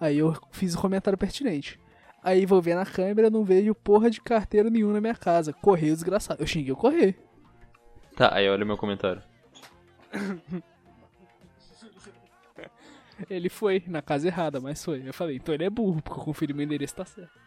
[0.00, 1.80] Aí eu fiz o comentário pertinente.
[2.22, 5.52] Aí vou ver na câmera, não vejo porra de carteiro nenhum na minha casa.
[5.52, 6.42] Correio desgraçado.
[6.42, 7.14] Eu xinguei o correio.
[8.16, 9.22] Tá, aí olha meu comentário.
[13.30, 15.06] Ele foi na casa errada, mas foi.
[15.06, 17.38] Eu falei, então ele é burro, porque eu conferi meu endereço tá certo.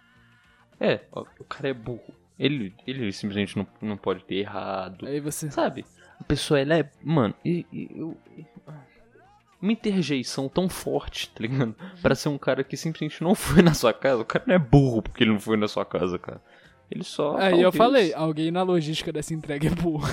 [0.79, 2.13] É, ó, o cara é burro.
[2.39, 5.05] Ele, ele simplesmente não, não pode ter errado.
[5.07, 5.49] Aí você.
[5.49, 5.85] Sabe?
[6.19, 6.89] A pessoa, ela é.
[7.03, 8.15] Mano, e, e- eu.
[9.59, 11.75] Uma interjeição tão forte, tá ligado?
[11.99, 14.21] Pra ser um cara que simplesmente não foi na sua casa.
[14.21, 16.39] O cara não é burro porque ele não foi na sua casa, cara.
[16.89, 17.35] Ele só.
[17.37, 20.07] Aí eu falei, alguém na logística dessa entrega é burro.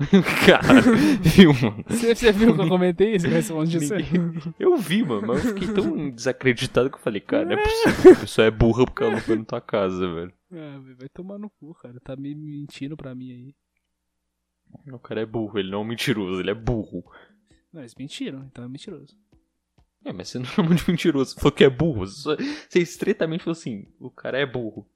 [0.46, 0.80] cara,
[1.20, 1.84] viu, mano?
[1.86, 3.28] Você, você viu que eu comentei isso?
[3.28, 4.04] Responde isso aí.
[4.58, 8.02] Eu vi, mano, mas eu fiquei tão desacreditado que eu falei, cara, não é possível
[8.02, 10.32] que a pessoa é burra porque ela não foi na tua casa, velho.
[10.52, 12.00] Ah, vai tomar no cu, cara.
[12.00, 13.54] Tá me mentindo pra mim aí.
[14.92, 17.04] O cara é burro, ele não é um mentiroso, ele é burro.
[17.72, 19.16] Não, eles mentiram, então é mentiroso.
[20.04, 22.06] É, mas você não chama de mentiroso, você falou que é burro.
[22.06, 22.36] Você,
[22.80, 24.88] estreitamente falou assim, o cara é burro.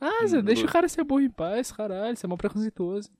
[0.00, 2.16] Ah, você Hum, deixa o cara ser burro em paz, caralho.
[2.16, 3.10] Você é mó preconceituoso.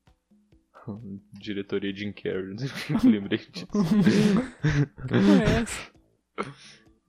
[1.39, 2.57] Diretoria Jim Carrey,
[2.91, 3.67] não lembrei disso.
[3.69, 5.93] Que porra é essa?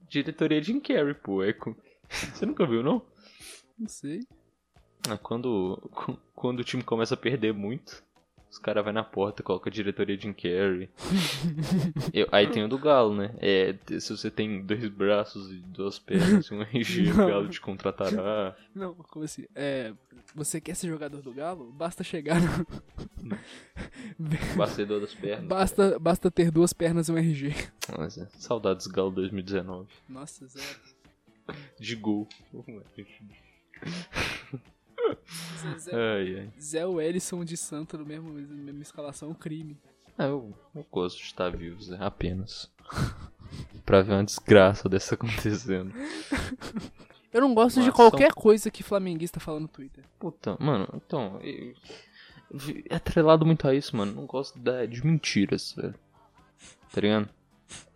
[0.08, 1.74] Diretoria Jim Carrey, pô, é com...
[2.08, 3.04] Você nunca viu, não?
[3.78, 4.20] Não sei.
[5.08, 5.78] Ah, Quando,
[6.34, 8.02] quando o time começa a perder muito,
[8.50, 10.88] os caras vão na porta, coloca a diretoria Jim Carrey.
[12.14, 13.34] Eu- aí tem o do Galo, né?
[13.38, 17.16] É, se você tem dois braços e duas pernas e um RG, o.
[17.26, 18.56] Galo te contratará.
[18.74, 19.44] Não, como assim?
[19.54, 19.92] É,
[20.34, 21.70] você quer ser jogador do Galo?
[21.72, 22.66] Basta chegar no...
[24.56, 25.46] Bastidor das pernas.
[25.48, 27.54] basta, basta ter duas pernas e um RG.
[27.98, 29.88] Nossa, saudades Galo 2019.
[30.08, 30.80] Nossa, zero.
[31.78, 32.28] De gol.
[35.78, 36.50] Zé, Ai, ai.
[36.60, 39.76] Zé Wellison de Santo no mesmo, mesma escalação, crime.
[40.16, 42.70] Ah, eu, eu gosto de estar vivo, Zé, apenas.
[43.84, 45.92] pra ver uma desgraça dessa acontecendo.
[47.32, 50.04] Eu não gosto de qualquer coisa que flamenguista fala no Twitter.
[50.20, 51.74] Puta, mano, então, eu,
[52.88, 54.12] é atrelado muito a isso, mano.
[54.14, 55.94] Não gosto da, de mentiras, velho.
[56.92, 57.28] Tá ligado?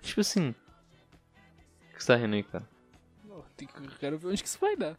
[0.02, 0.50] Tipo assim.
[0.50, 2.68] O que você tá rindo aí, cara?
[3.56, 4.96] Que- eu quero ver onde que isso vai dar.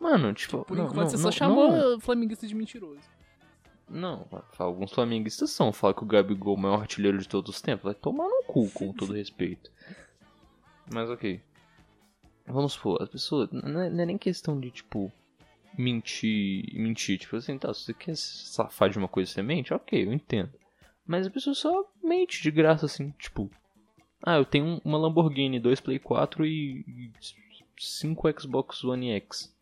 [0.00, 0.64] Mano, tipo.
[0.64, 3.00] Por não, enquanto não, você não, só chamou flamenguista de mentiroso.
[3.88, 4.26] não,
[4.58, 5.72] alguns flamenguistas são.
[5.72, 7.84] Fala que o Gabigol é o maior artilheiro de todos os tempos.
[7.84, 9.70] Vai tomar no cu, com todo respeito.
[10.92, 11.40] Mas ok.
[12.46, 13.50] Vamos supor, as pessoas.
[13.50, 15.10] Não é, não é nem questão de, tipo.
[15.76, 16.72] Mentir.
[16.74, 17.18] Mentir.
[17.18, 20.12] Tipo assim, tá, se você quer se safar de uma coisa você mente, ok, eu
[20.12, 20.52] entendo.
[21.04, 23.50] Mas a pessoa só mente de graça, assim, tipo.
[24.22, 27.12] Ah, eu tenho uma Lamborghini, dois Play 4 e
[27.78, 29.55] 5 Xbox One X.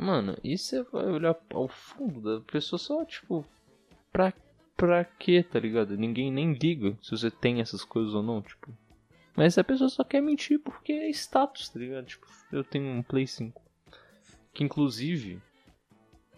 [0.00, 3.44] Mano, e você vai olhar ao fundo da pessoa só, tipo,
[4.12, 4.32] pra,
[4.76, 5.96] pra quê, tá ligado?
[5.96, 8.72] Ninguém nem liga se você tem essas coisas ou não, tipo.
[9.34, 12.06] Mas a pessoa só quer mentir porque é status, tá ligado?
[12.06, 13.60] Tipo, eu tenho um Play 5.
[14.54, 15.42] Que inclusive.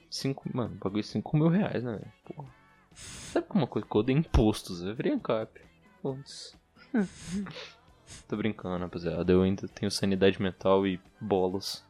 [0.09, 0.51] 5.
[0.55, 2.13] Mano, paguei 5 mil reais, né, velho?
[2.25, 2.49] Porra.
[2.95, 4.83] Sabe como uma coisa que eu odeio impostos?
[4.83, 5.61] É virei cap.
[6.01, 6.57] Foda-se.
[8.27, 9.31] Tô brincando, rapaziada.
[9.31, 11.85] Eu ainda tenho sanidade mental e bolas.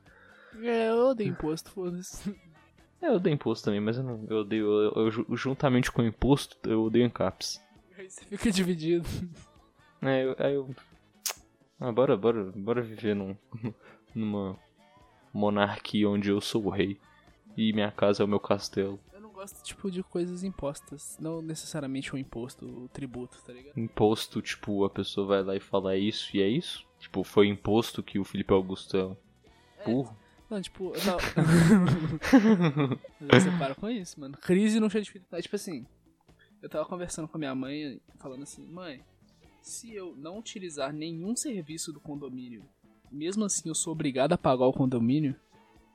[0.57, 2.31] É, eu odeio imposto, foda-se.
[3.01, 4.27] É, eu odeio imposto também, mas eu não.
[4.29, 4.67] Eu odeio.
[4.67, 7.61] Eu, eu ju- juntamente com o imposto, eu odeio encaps.
[7.97, 9.07] Aí você fica dividido.
[10.03, 10.75] É, eu, aí eu.
[11.79, 13.37] Ah, bora, bora, bora viver num,
[14.15, 14.59] numa
[15.31, 16.99] monarquia onde eu sou o rei.
[17.55, 18.99] E minha casa é o meu castelo.
[19.13, 21.19] Eu não gosto, tipo, de coisas impostas.
[21.21, 23.77] Não necessariamente o imposto, o tributo, tá ligado?
[23.79, 26.87] Imposto, tipo, a pessoa vai lá e fala isso e é isso?
[26.99, 28.97] Tipo, foi imposto que o Felipe Augusto
[29.79, 30.17] é burro?
[30.51, 31.23] Não, tipo, eu tava...
[33.21, 34.37] Mas você para com isso, mano.
[34.39, 35.87] Crise no chão de É, tipo assim,
[36.61, 39.01] eu tava conversando com a minha mãe, falando assim, mãe,
[39.63, 42.65] se eu não utilizar nenhum serviço do condomínio,
[43.11, 45.37] mesmo assim eu sou obrigado a pagar o condomínio?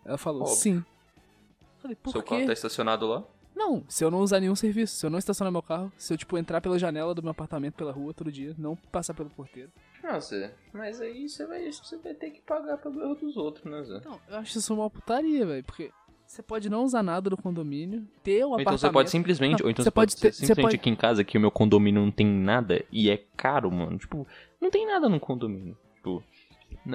[0.06, 0.56] Ela falou, Óbvio.
[0.56, 0.76] sim.
[0.78, 2.30] Eu falei, por Seu quê?
[2.30, 3.24] carro tá estacionado lá?
[3.53, 6.14] Não, Não, se eu não usar nenhum serviço, se eu não estacionar meu carro, se
[6.14, 9.30] eu, tipo, entrar pela janela do meu apartamento pela rua todo dia, não passar pelo
[9.30, 9.72] porteiro.
[10.06, 13.66] Não, Zé, mas aí você vai, você vai ter que pagar pelo erro dos outros,
[13.66, 14.01] né, Zé?
[14.06, 15.91] Não, eu acho isso uma putaria, velho, porque
[16.28, 18.62] você pode não usar nada do condomínio, ter o Ou apartamento...
[18.68, 20.76] então você pode simplesmente, Não, ou então você você pode, pode ter- você simplesmente pode-
[20.76, 23.97] aqui em casa que o meu condomínio não tem nada e é caro, mano.
[23.97, 24.28] Tipo,
[24.62, 25.78] não tem nada no condomínio.
[25.95, 26.24] Tipo,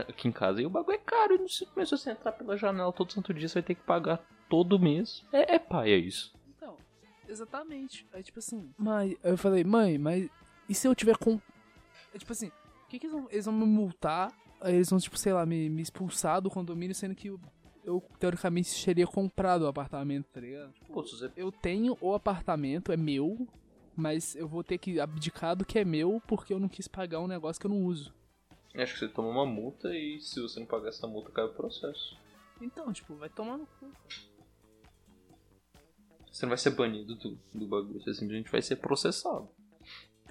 [0.09, 1.37] aqui em casa e o bagulho é caro.
[1.39, 4.21] Não se começou a entrar pela janela todo santo dia, você vai ter que pagar
[4.49, 5.25] todo mês.
[5.33, 6.33] É, é pai, é isso.
[6.57, 6.77] Então,
[7.29, 8.07] exatamente.
[8.13, 10.29] Aí, tipo assim, mãe, eu falei, mãe, mas
[10.69, 11.41] e se eu tiver com.
[12.15, 12.51] É tipo assim,
[12.91, 13.29] que, que eles vão.
[13.31, 14.37] Eles vão me multar?
[14.65, 17.41] Eles vão, tipo, sei lá, me, me expulsar do condomínio, sendo que eu,
[17.83, 20.75] eu, teoricamente teria comprado o apartamento, tá ligado?
[20.91, 21.31] Você...
[21.35, 23.49] Eu tenho o apartamento, é meu,
[23.97, 27.21] mas eu vou ter que abdicar do que é meu porque eu não quis pagar
[27.21, 28.13] um negócio que eu não uso.
[28.75, 31.55] Acho que você toma uma multa e se você não pagar essa multa, cai o
[31.55, 32.17] processo.
[32.61, 33.91] Então, tipo, vai tomar no cu.
[36.31, 39.49] Você não vai ser banido do, do bagulho, você simplesmente vai ser processado.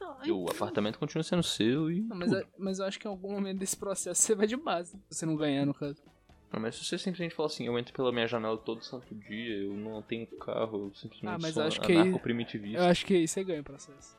[0.02, 2.02] Então, E o apartamento continua sendo seu e.
[2.02, 2.40] Não, mas, tudo.
[2.42, 4.92] eu- mas eu acho que em algum momento desse processo você vai de base.
[5.10, 6.02] Se você não ganhar, no caso.
[6.52, 9.56] Não, mas se você simplesmente falar assim, eu entro pela minha janela todo santo dia,
[9.58, 12.80] eu não tenho carro, eu simplesmente Ah, mas sou acho que aí- anarco-primitivista.
[12.80, 14.18] Eu acho que aí você ganha o processo.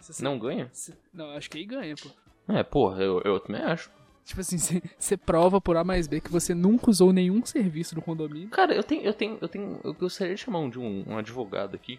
[0.00, 0.68] Você- Não ganha?
[0.72, 2.08] se- Não, eu acho que aí ganha, pô.
[2.52, 3.90] É, porra, eu, eu também acho.
[4.24, 7.94] Tipo assim, você, você prova por A mais B que você nunca usou nenhum serviço
[7.94, 8.48] do condomínio.
[8.50, 9.80] Cara, eu tenho, eu tenho, eu tenho.
[9.84, 11.98] Eu gostaria de chamar um, de um, um advogado aqui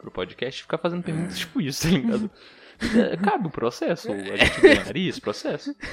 [0.00, 2.30] pro podcast e ficar fazendo perguntas tipo isso, tá ligado?
[2.80, 4.10] É, cabe o processo?
[4.10, 5.76] A gente ganharia esse processo?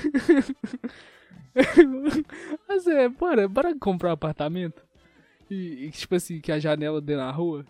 [2.66, 4.82] Mas é, bora, bora comprar um apartamento.
[5.50, 7.66] E, e, tipo assim, que a janela dê na rua.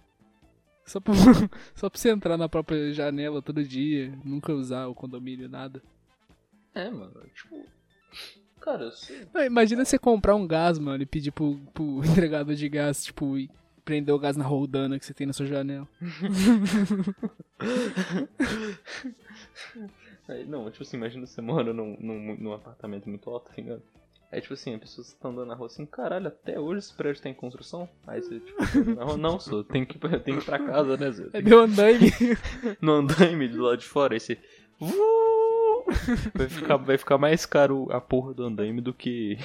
[0.85, 1.13] Só pra,
[1.73, 5.81] só pra você entrar na própria janela todo dia, nunca usar o condomínio, nada.
[6.75, 7.65] É, mano, tipo.
[8.61, 9.27] Cara, eu sei.
[9.33, 13.35] Ah, Imagina você comprar um gás, mano, e pedir pro, pro entregador de gás, tipo,
[13.87, 15.87] prender o gás na roldana que você tem na sua janela.
[20.27, 23.81] Aí, não, tipo assim, imagina você mora num, num, num apartamento muito alto, tá ligado?
[24.29, 27.23] Aí, tipo assim, a pessoa tá andando na rua assim, caralho, até hoje esse prédio
[27.23, 27.87] tá em construção?
[28.05, 28.61] Aí você, tipo,
[29.01, 31.29] rua, não, só tem que, ir- tem que ir pra casa, né, Zé?
[31.31, 32.11] É meu andaime.
[32.81, 34.37] No andaime do lado de fora, aí você.
[36.35, 39.37] Vai ficar, vai ficar mais caro a porra do andaime do que.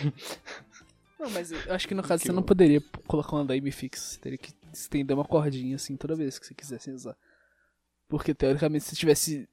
[1.22, 3.70] Não, mas eu acho que no caso Que você não o- poderia colocar um andaime
[3.70, 4.04] fixo.
[4.04, 7.16] Você teria que estender uma cordinha assim toda vez que você quisesse usar.
[8.08, 9.48] Porque teoricamente se tivesse.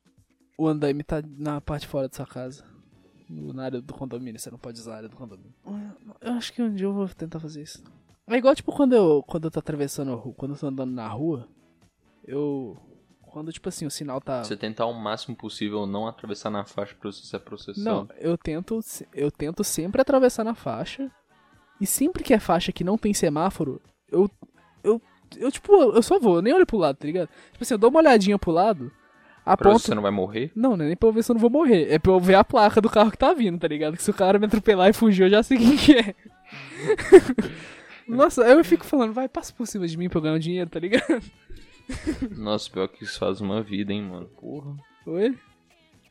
[0.58, 2.64] O andaime tá na parte fora da sua casa.
[3.30, 5.54] no- Na área do condomínio, você não pode usar a área do condomínio.
[6.20, 7.82] Eu acho que um dia eu vou tentar fazer isso.
[8.28, 9.24] É igual tipo quando eu.
[9.24, 11.48] Quando eu tô atravessando a rua, quando eu tô andando na rua,
[12.26, 12.76] eu.
[13.22, 14.44] Quando, tipo assim, o sinal tá.
[14.44, 17.86] Você tentar o máximo possível não atravessar na faixa pra você ser processado.
[17.86, 18.80] Não, eu tento,
[19.14, 21.12] eu tento sempre atravessar na faixa.
[21.80, 24.30] E sempre que é faixa que não tem semáforo, eu.
[24.84, 25.02] Eu,
[25.38, 27.28] eu tipo, eu só vou, eu nem olho pro lado, tá ligado?
[27.52, 28.92] Tipo assim, eu dou uma olhadinha pro lado,
[29.44, 29.80] Pra aponto.
[29.80, 30.52] você não vai morrer?
[30.56, 31.92] Não, não é nem pra eu ver se eu não vou morrer.
[31.92, 33.96] É pra eu ver a placa do carro que tá vindo, tá ligado?
[33.98, 36.16] Que se o cara me atropelar e fugir, eu já sei quem que é.
[38.08, 40.70] Nossa, eu fico falando, vai, passa por cima de mim pra eu ganhar um dinheiro,
[40.70, 41.22] tá ligado?
[42.38, 44.28] Nossa, pior que isso faz uma vida, hein, mano.
[44.40, 44.76] Porra.
[45.06, 45.36] Oi?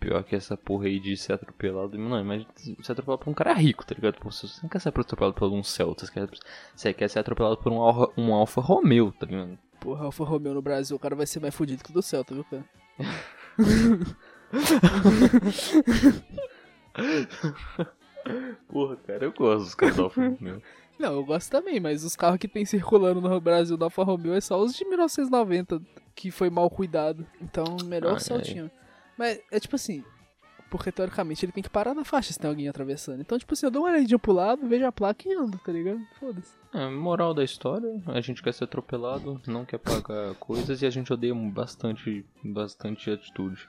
[0.01, 1.99] Pior que essa porra aí de ser atropelado.
[1.99, 2.47] Não, mas
[2.83, 4.21] ser atropelado por um cara rico, tá ligado?
[4.21, 6.29] Pô, você não quer ser atropelado por um Celta, você quer,
[6.75, 9.59] você quer ser atropelado por um Alfa, um Alfa Romeo, tá ligado?
[9.81, 12.35] Porra, Alfa Romeo no Brasil, o cara vai ser mais fudido que o do Celta,
[12.35, 12.65] viu, cara?
[18.69, 20.63] Porra, cara, eu gosto dos caras do Alfa Romeo.
[20.99, 24.35] Não, eu gosto também, mas os carros que tem circulando no Brasil da Alfa Romeo
[24.35, 25.81] é só os de 1990,
[26.15, 27.25] que foi mal cuidado.
[27.41, 28.71] Então, melhor Ah, o Celtinha.
[29.19, 30.05] Mas é tipo assim,
[30.71, 33.21] porque teoricamente ele tem que parar na faixa se tem alguém atravessando.
[33.21, 35.73] Então, tipo assim, eu dou uma olhadinha pro lado, vejo a placa e ando, tá
[35.73, 36.01] ligado?
[36.21, 36.57] Foda-se.
[36.73, 40.91] É, moral da história, a gente quer ser atropelado, não quer pagar coisas e a
[40.91, 43.69] gente odeia bastante, bastante atitude.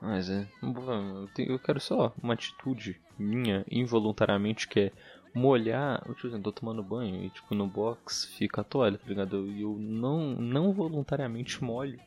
[0.00, 4.92] Mas é, eu, eu quero só uma atitude minha, involuntariamente, que é
[5.34, 9.06] molhar, eu, tipo, assim, tô tomando banho e tipo no box fica a toalha, tá
[9.06, 9.46] ligado?
[9.48, 12.00] E eu não, não voluntariamente molho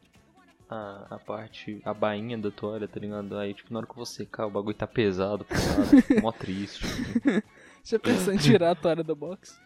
[0.69, 3.37] a, a parte, a bainha da toalha, tá ligado?
[3.37, 5.45] Aí tipo, na hora que vou secar o bagulho tá pesado
[5.89, 6.85] fico mó triste.
[6.85, 7.43] tipo.
[7.83, 9.59] Já pensou em tirar a toalha do box?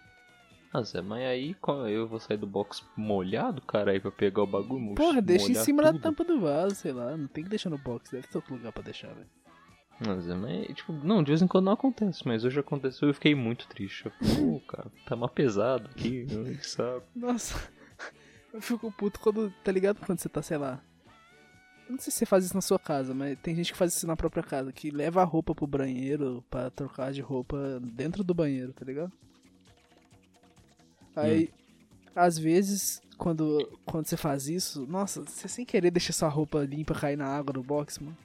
[0.73, 1.55] Ah, Zé, mas aí
[1.91, 5.55] eu vou sair do box molhado, cara, aí pra pegar o bagulho Porra, deixa em
[5.55, 6.01] cima da tudo.
[6.01, 7.15] tampa do vaso, sei lá.
[7.15, 9.27] Não tem que deixar no box, deve ter outro lugar pra deixar, velho.
[9.99, 13.11] Ah, Zé, mas, tipo, não, de vez em quando não acontece, mas hoje aconteceu e
[13.11, 14.09] eu fiquei muito triste.
[14.35, 16.25] Pô, cara, tá mais pesado aqui,
[16.63, 17.03] sabe.
[17.15, 17.69] Nossa,
[18.51, 20.03] eu fico puto quando, tá ligado?
[20.03, 20.81] Quando você tá, sei lá.
[21.93, 24.07] Não sei se você faz isso na sua casa, mas tem gente que faz isso
[24.07, 28.33] na própria casa, que leva a roupa pro banheiro pra trocar de roupa dentro do
[28.33, 29.11] banheiro, tá ligado?
[31.15, 31.51] Aí,
[32.15, 36.95] às vezes, quando, quando você faz isso, nossa, você sem querer deixa sua roupa limpa
[36.95, 38.17] cair na água do box, mano.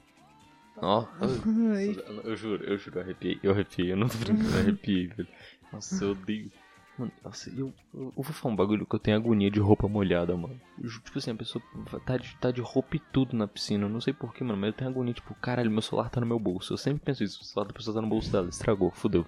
[0.79, 1.29] Ó, eu,
[2.25, 5.29] eu juro, eu juro, eu arrepiei, eu arrepiei, eu não tô brincando, eu arrepiei, velho.
[5.71, 6.51] Nossa, eu odeio.
[6.99, 9.87] Mano, nossa, eu, eu, eu vou falar um bagulho que eu tenho agonia de roupa
[9.89, 10.61] molhada, mano.
[10.83, 11.63] Eu tipo assim, a pessoa
[12.05, 13.85] tá de, tá de roupa e tudo na piscina.
[13.85, 16.27] Eu não sei porquê, mano, mas eu tenho agonia, tipo, caralho, meu celular tá no
[16.27, 16.73] meu bolso.
[16.73, 19.25] Eu sempre penso isso, o celular da pessoa tá no bolso dela, estragou, fudeu.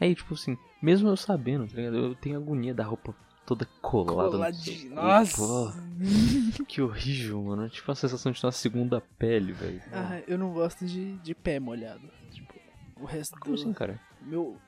[0.00, 1.96] Aí, tipo assim, mesmo eu sabendo, tá ligado?
[1.96, 3.14] Eu tenho agonia da roupa
[3.48, 4.52] toda colada.
[4.52, 5.36] seu Nossa.
[5.36, 6.64] corpo.
[6.68, 7.64] Que horrível, mano.
[7.64, 9.80] É tipo a sensação de ter uma segunda pele, velho.
[9.90, 12.06] Ah, eu não gosto de, de pé molhado.
[12.30, 12.54] Tipo,
[13.00, 13.60] o resto Como do.
[13.62, 13.98] assim, cara?
[14.20, 14.58] Meu.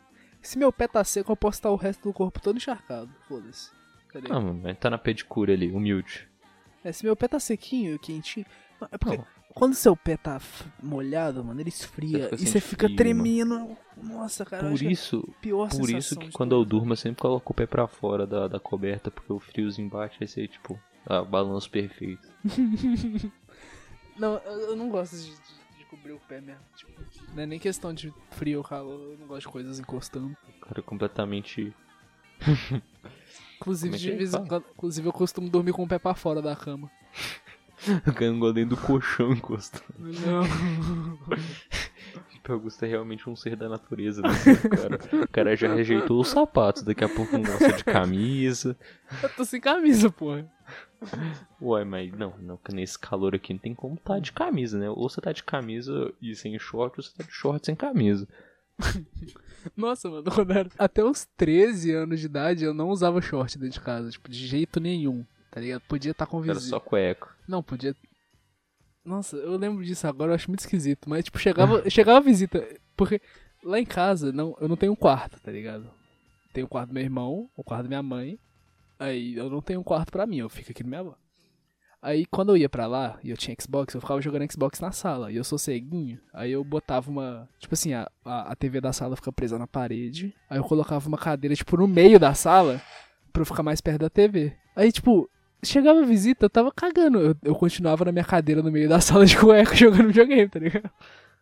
[0.43, 3.11] Se meu pé tá seco, eu posso estar o resto do corpo todo encharcado.
[3.28, 3.70] Foda-se.
[4.09, 4.28] Cadê?
[4.30, 6.28] Ah, mano, mas tá na pedicure ali, humilde.
[6.82, 8.47] É, se meu pé tá sequinho, quentinho.
[8.80, 9.26] Não, É porque Não.
[9.55, 10.41] quando seu pé tá
[10.82, 13.76] molhado, mano, ele esfria Você e você fica frio, tremendo.
[14.03, 17.53] Nossa, cara, Por isso, a pior por isso que quando eu durmo eu sempre coloco
[17.53, 21.22] o pé pra fora da, da coberta, porque o friozinho bate, aí você, tipo, ah,
[21.22, 22.26] balanço perfeito.
[24.18, 25.32] Não, eu, eu não gosto de
[25.91, 26.62] cobrir o pé mesmo.
[26.76, 27.03] Tipo,
[27.34, 30.36] não é nem questão de frio ou calor, eu não gosto de coisas encostando.
[30.57, 31.74] O cara é completamente.
[33.57, 36.41] Inclusive, é de vez em quando, inclusive, eu costumo dormir com o pé pra fora
[36.41, 36.91] da cama.
[38.14, 39.84] Ganhando dentro do colchão encostando.
[39.99, 40.43] Não.
[42.30, 44.30] Tipo, Augusto é realmente um ser da natureza, né,
[44.70, 45.24] cara?
[45.24, 48.76] O cara já rejeitou os sapatos, daqui a pouco não gosta de camisa.
[49.22, 50.51] eu tô sem camisa, porra.
[51.61, 54.91] Ué, mas não, não, nesse calor aqui não tem como tá de camisa, né?
[54.91, 58.29] Ou você tá de camisa e sem short, ou você tá de short sem camisa.
[59.77, 63.85] Nossa, mano, era até os 13 anos de idade, eu não usava short dentro de
[63.85, 65.83] casa, tipo, de jeito nenhum, tá ligado?
[65.83, 66.71] Podia estar com Era vizinho.
[66.71, 67.29] só cueca.
[67.47, 67.95] Não, podia.
[69.05, 71.09] Nossa, eu lembro disso agora, eu acho muito esquisito.
[71.09, 72.67] Mas, tipo, chegava, chegava a visita.
[72.97, 73.21] Porque
[73.65, 75.91] lá em casa, não, eu não tenho um quarto, tá ligado?
[76.53, 78.39] Tenho o quarto do meu irmão, o quarto da minha mãe.
[79.01, 81.17] Aí eu não tenho um quarto pra mim, eu fico aqui na minha avó.
[82.03, 84.93] Aí quando eu ia pra lá e eu tinha Xbox, eu ficava jogando Xbox na
[84.93, 85.33] sala.
[85.33, 86.21] E eu sou ceguinho.
[86.35, 87.49] Aí eu botava uma.
[87.59, 90.35] Tipo assim, a, a, a TV da sala fica presa na parede.
[90.49, 92.81] Aí eu colocava uma cadeira, tipo, no meio da sala
[93.33, 94.55] pra eu ficar mais perto da TV.
[94.77, 95.31] Aí, tipo,
[95.63, 97.19] chegava a visita, eu tava cagando.
[97.21, 100.59] Eu, eu continuava na minha cadeira no meio da sala de cueca jogando videogame, tá
[100.59, 100.91] ligado?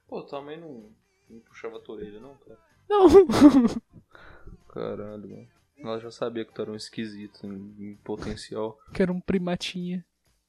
[0.08, 0.90] Pô, tua mãe não,
[1.28, 2.58] não puxava a tua orelha, não, cara?
[2.88, 3.06] Não.
[4.72, 5.57] Caralho, mano.
[5.78, 8.76] Ela já sabia que tu era um esquisito em, em potencial.
[8.92, 10.04] que era um primatinha.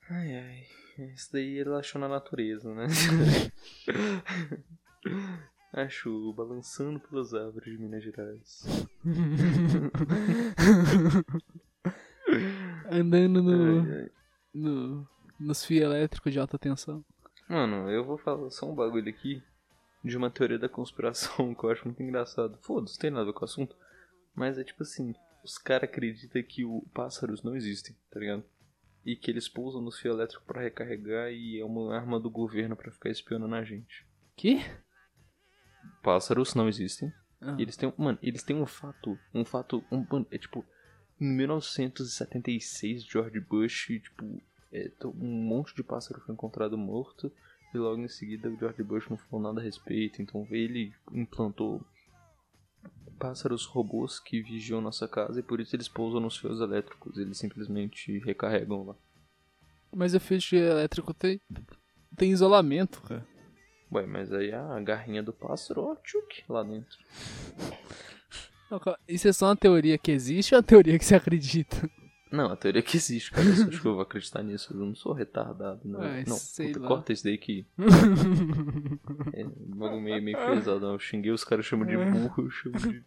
[0.09, 0.63] Ai, ai.
[1.13, 2.88] Isso daí ele achou na natureza, né?
[5.71, 8.65] Achou balançando pelas árvores de Minas Gerais.
[12.91, 14.09] Andando no, Ai, ai.
[14.53, 15.07] no,
[15.39, 17.03] nos fios elétricos de alta tensão.
[17.47, 19.41] Mano, eu vou falar só um bagulho aqui
[20.03, 22.57] de uma teoria da conspiração que eu acho muito engraçado.
[22.61, 23.75] Foda-se, não tem nada a ver com o assunto.
[24.39, 25.13] Mas é tipo assim,
[25.43, 28.41] os caras acreditam que o pássaros não existem, tá ligado?
[29.05, 32.73] E que eles pousam nos fios elétricos pra recarregar e é uma arma do governo
[32.73, 34.07] pra ficar espionando a gente.
[34.37, 34.61] Que?
[36.01, 37.11] Pássaros não existem.
[37.41, 37.57] Ah.
[37.59, 40.65] Eles têm, mano, eles têm um fato, um fato, um, mano, é tipo,
[41.19, 47.29] em 1976, George Bush, tipo, é, um monte de pássaro foi encontrado morto
[47.73, 51.85] e logo em seguida o George Bush não falou nada a respeito, então ele implantou
[53.20, 57.38] pássaros robôs que vigiam nossa casa e por isso eles pousam nos fios elétricos, eles
[57.38, 58.95] simplesmente recarregam lá.
[59.93, 61.41] Mas o fio elétrico tem,
[62.15, 63.28] tem isolamento, cara.
[63.91, 66.97] Ué, mas aí a garrinha do pássaro, ó, tchuk, lá dentro.
[68.70, 71.89] Não, Isso é só uma teoria que existe ou uma teoria que você acredita?
[72.32, 73.47] Não, a teoria é que existe, cara.
[73.47, 74.73] Eu acho que eu vou acreditar nisso.
[74.73, 76.01] Eu não sou retardado, não.
[76.01, 76.88] Ai, não, sei puta, lá.
[76.88, 77.65] corta isso daí que.
[79.34, 80.80] É bagulho meio, meio pesado.
[80.80, 80.93] não.
[80.93, 83.03] Eu xinguei, os caras chamam de burro, eu chamo de.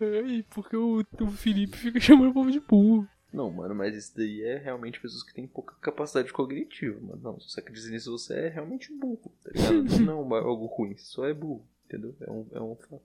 [0.00, 3.08] Ai, porque o, o Felipe fica chamando o povo de burro.
[3.32, 7.20] Não, mano, mas isso daí é realmente pessoas que têm pouca capacidade cognitiva, mano.
[7.22, 9.82] Não, se você acredita nisso, você é realmente burro, tá ligado?
[10.00, 12.16] não é algo ruim, você só é burro, entendeu?
[12.20, 13.02] É um, é um fato.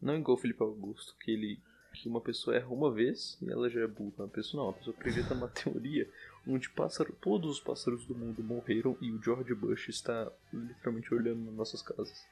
[0.00, 1.60] Não igual o Felipe Augusto, que ele.
[1.92, 4.24] Que uma pessoa erra uma vez e ela já é burra.
[4.24, 6.08] Uma pessoa não, a pessoa acredita numa teoria
[6.46, 11.44] onde pássaro, todos os pássaros do mundo morreram e o George Bush está literalmente olhando
[11.44, 12.26] nas nossas casas.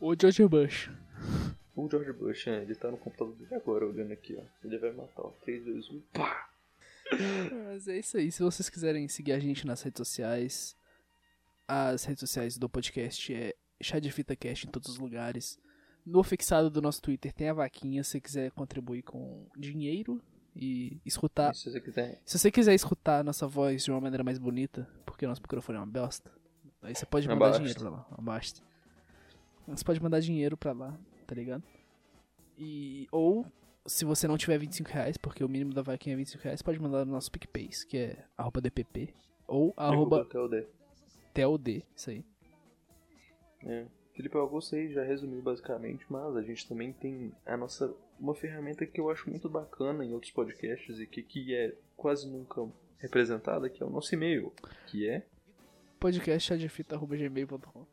[0.00, 0.90] Ou George Bush.
[1.74, 4.42] O George Bush, é, ele tá no computador dele agora olhando aqui, ó.
[4.66, 5.30] Ele vai matar, ó.
[5.44, 6.50] 3, 2, 1, pá!
[7.66, 8.32] Mas é isso aí.
[8.32, 10.76] Se vocês quiserem seguir a gente nas redes sociais,
[11.68, 15.58] as redes sociais do podcast é Chá de Fita Cast em todos os lugares.
[16.04, 18.02] No fixado do nosso Twitter tem a vaquinha.
[18.02, 20.20] Se você quiser contribuir com dinheiro
[20.54, 21.52] e escutar.
[21.52, 22.20] E se você quiser.
[22.24, 25.40] Se você quiser escutar a nossa voz de uma maneira mais bonita, porque o nosso
[25.40, 26.30] microfone é uma bosta,
[26.82, 28.06] aí você pode mandar dinheiro pra lá.
[28.10, 28.62] Abasta.
[29.68, 31.62] Você pode mandar dinheiro pra lá, tá ligado?
[32.58, 33.46] E, ou
[33.86, 36.80] se você não tiver 25 reais, porque o mínimo da vaquinha é 25 reais, pode
[36.80, 39.14] mandar no nosso PicPay, que é arroba DPP.
[39.46, 40.66] Ou arroba TLD.
[41.34, 42.24] TLD, isso aí.
[43.64, 43.86] É.
[44.14, 48.86] Felipe Augusto aí já resumiu basicamente, mas a gente também tem a nossa uma ferramenta
[48.86, 53.68] que eu acho muito bacana em outros podcasts e que, que é quase nunca representada,
[53.68, 54.52] que é o nosso e-mail,
[54.86, 55.26] que é
[55.98, 57.86] podcastchadfita.gmail.com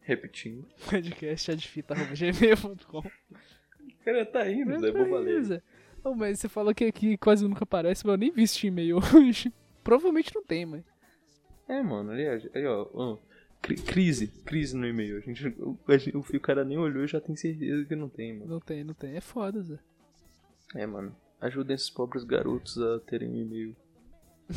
[0.00, 0.66] repetindo.
[0.90, 5.62] podcastchadfita.gmail.com O cara tá indo, Zé Bobaleza.
[6.04, 8.98] Não, mas você fala que aqui quase nunca aparece, mas eu nem vi esse e-mail
[9.16, 9.50] hoje.
[9.82, 10.84] Provavelmente não tem, mas.
[11.66, 13.16] É, mano, aliás, aí ó,
[13.66, 15.18] crise, crise no e-mail.
[15.18, 18.50] A gente, o, cara nem olhou e já tem certeza que não tem, mano.
[18.50, 19.16] Não tem, não tem.
[19.16, 19.78] É foda, Zé.
[20.74, 23.76] É, mano, ajudem esses pobres garotos a terem um e-mail.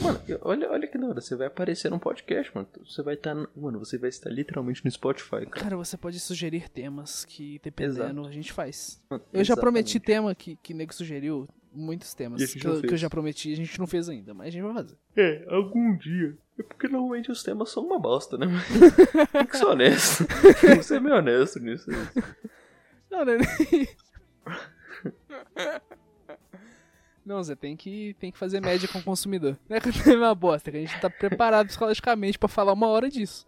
[0.02, 2.68] Mano, olha, olha que da hora, você vai aparecer num podcast, mano.
[2.86, 5.50] Você vai estar, mano, você vai estar literalmente no Spotify, cara.
[5.50, 8.28] Cara, você pode sugerir temas que, dependendo, Exato.
[8.28, 9.02] a gente faz.
[9.10, 9.62] Mano, Eu já exatamente.
[9.62, 11.48] prometi tema que, que nego sugeriu.
[11.74, 14.34] Muitos temas E que não eu, que eu já prometi, a gente não fez ainda,
[14.34, 14.98] mas a gente vai fazer.
[15.16, 16.36] É, algum dia.
[16.58, 18.48] É porque normalmente os temas são uma bosta, né?
[19.32, 20.26] Tem que ser honesto.
[20.60, 21.90] Tem que ser meio honesto nisso.
[23.12, 23.38] Não, né?
[27.28, 29.58] Não, Zé, tem que, tem que fazer média com o consumidor.
[29.68, 32.40] Não é que o tema é uma bosta, é que a gente tá preparado psicologicamente
[32.40, 33.46] pra falar uma hora disso.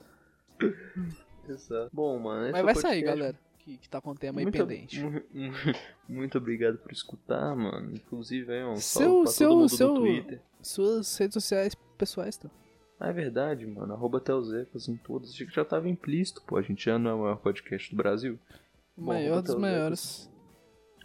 [1.47, 1.89] Exato.
[1.93, 2.51] Bom, mano.
[2.51, 3.39] Mas é vai sair, galera,
[3.70, 4.99] que, que tá com o tema aí Muito, pendente.
[5.03, 5.53] mu- mu-
[6.07, 7.93] muito obrigado por escutar, mano.
[7.93, 10.39] Inclusive, aí, um Seu- seu- seu-.
[10.61, 12.49] Suas redes sociais pessoais, tá?
[12.99, 13.93] Ah, é verdade, mano.
[13.93, 15.30] Arroba Telzecas em todas.
[15.30, 16.57] Achei que já tava implícito, pô.
[16.57, 18.38] A gente já não é o maior podcast do Brasil.
[18.97, 19.61] Bom, maior dos Telzecas.
[19.61, 20.32] maiores.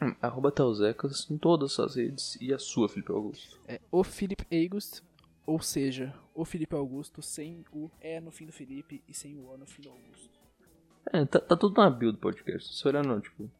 [0.03, 2.37] Hum, Arroba Telzecas em todas as redes.
[2.41, 3.61] E a sua, Felipe Augusto.
[3.69, 5.03] É o Felipe August,
[5.47, 9.47] ou seja, o Felipe Augusto sem o E no fim do Felipe e sem o
[9.49, 10.41] O no fim do Augusto.
[11.13, 12.75] É, tá, tá tudo na bio do podcast.
[12.75, 13.51] Se olhar não, tipo.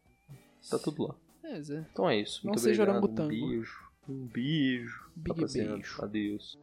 [0.69, 1.15] Tá tudo lá.
[1.43, 1.85] É, Zé.
[1.91, 2.41] Então é isso.
[2.43, 3.21] Não Muito seja obrigado.
[3.21, 3.79] Um beijo.
[4.09, 5.05] Um beijo.
[5.15, 5.73] Big rapaziada.
[5.73, 6.01] beijo.
[6.03, 6.57] Adeus.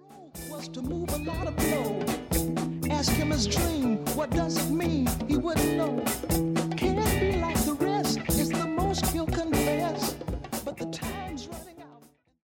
[2.91, 5.07] Ask him his dream, what does it mean?
[5.27, 6.03] He wouldn't know.
[6.77, 7.32] Can't be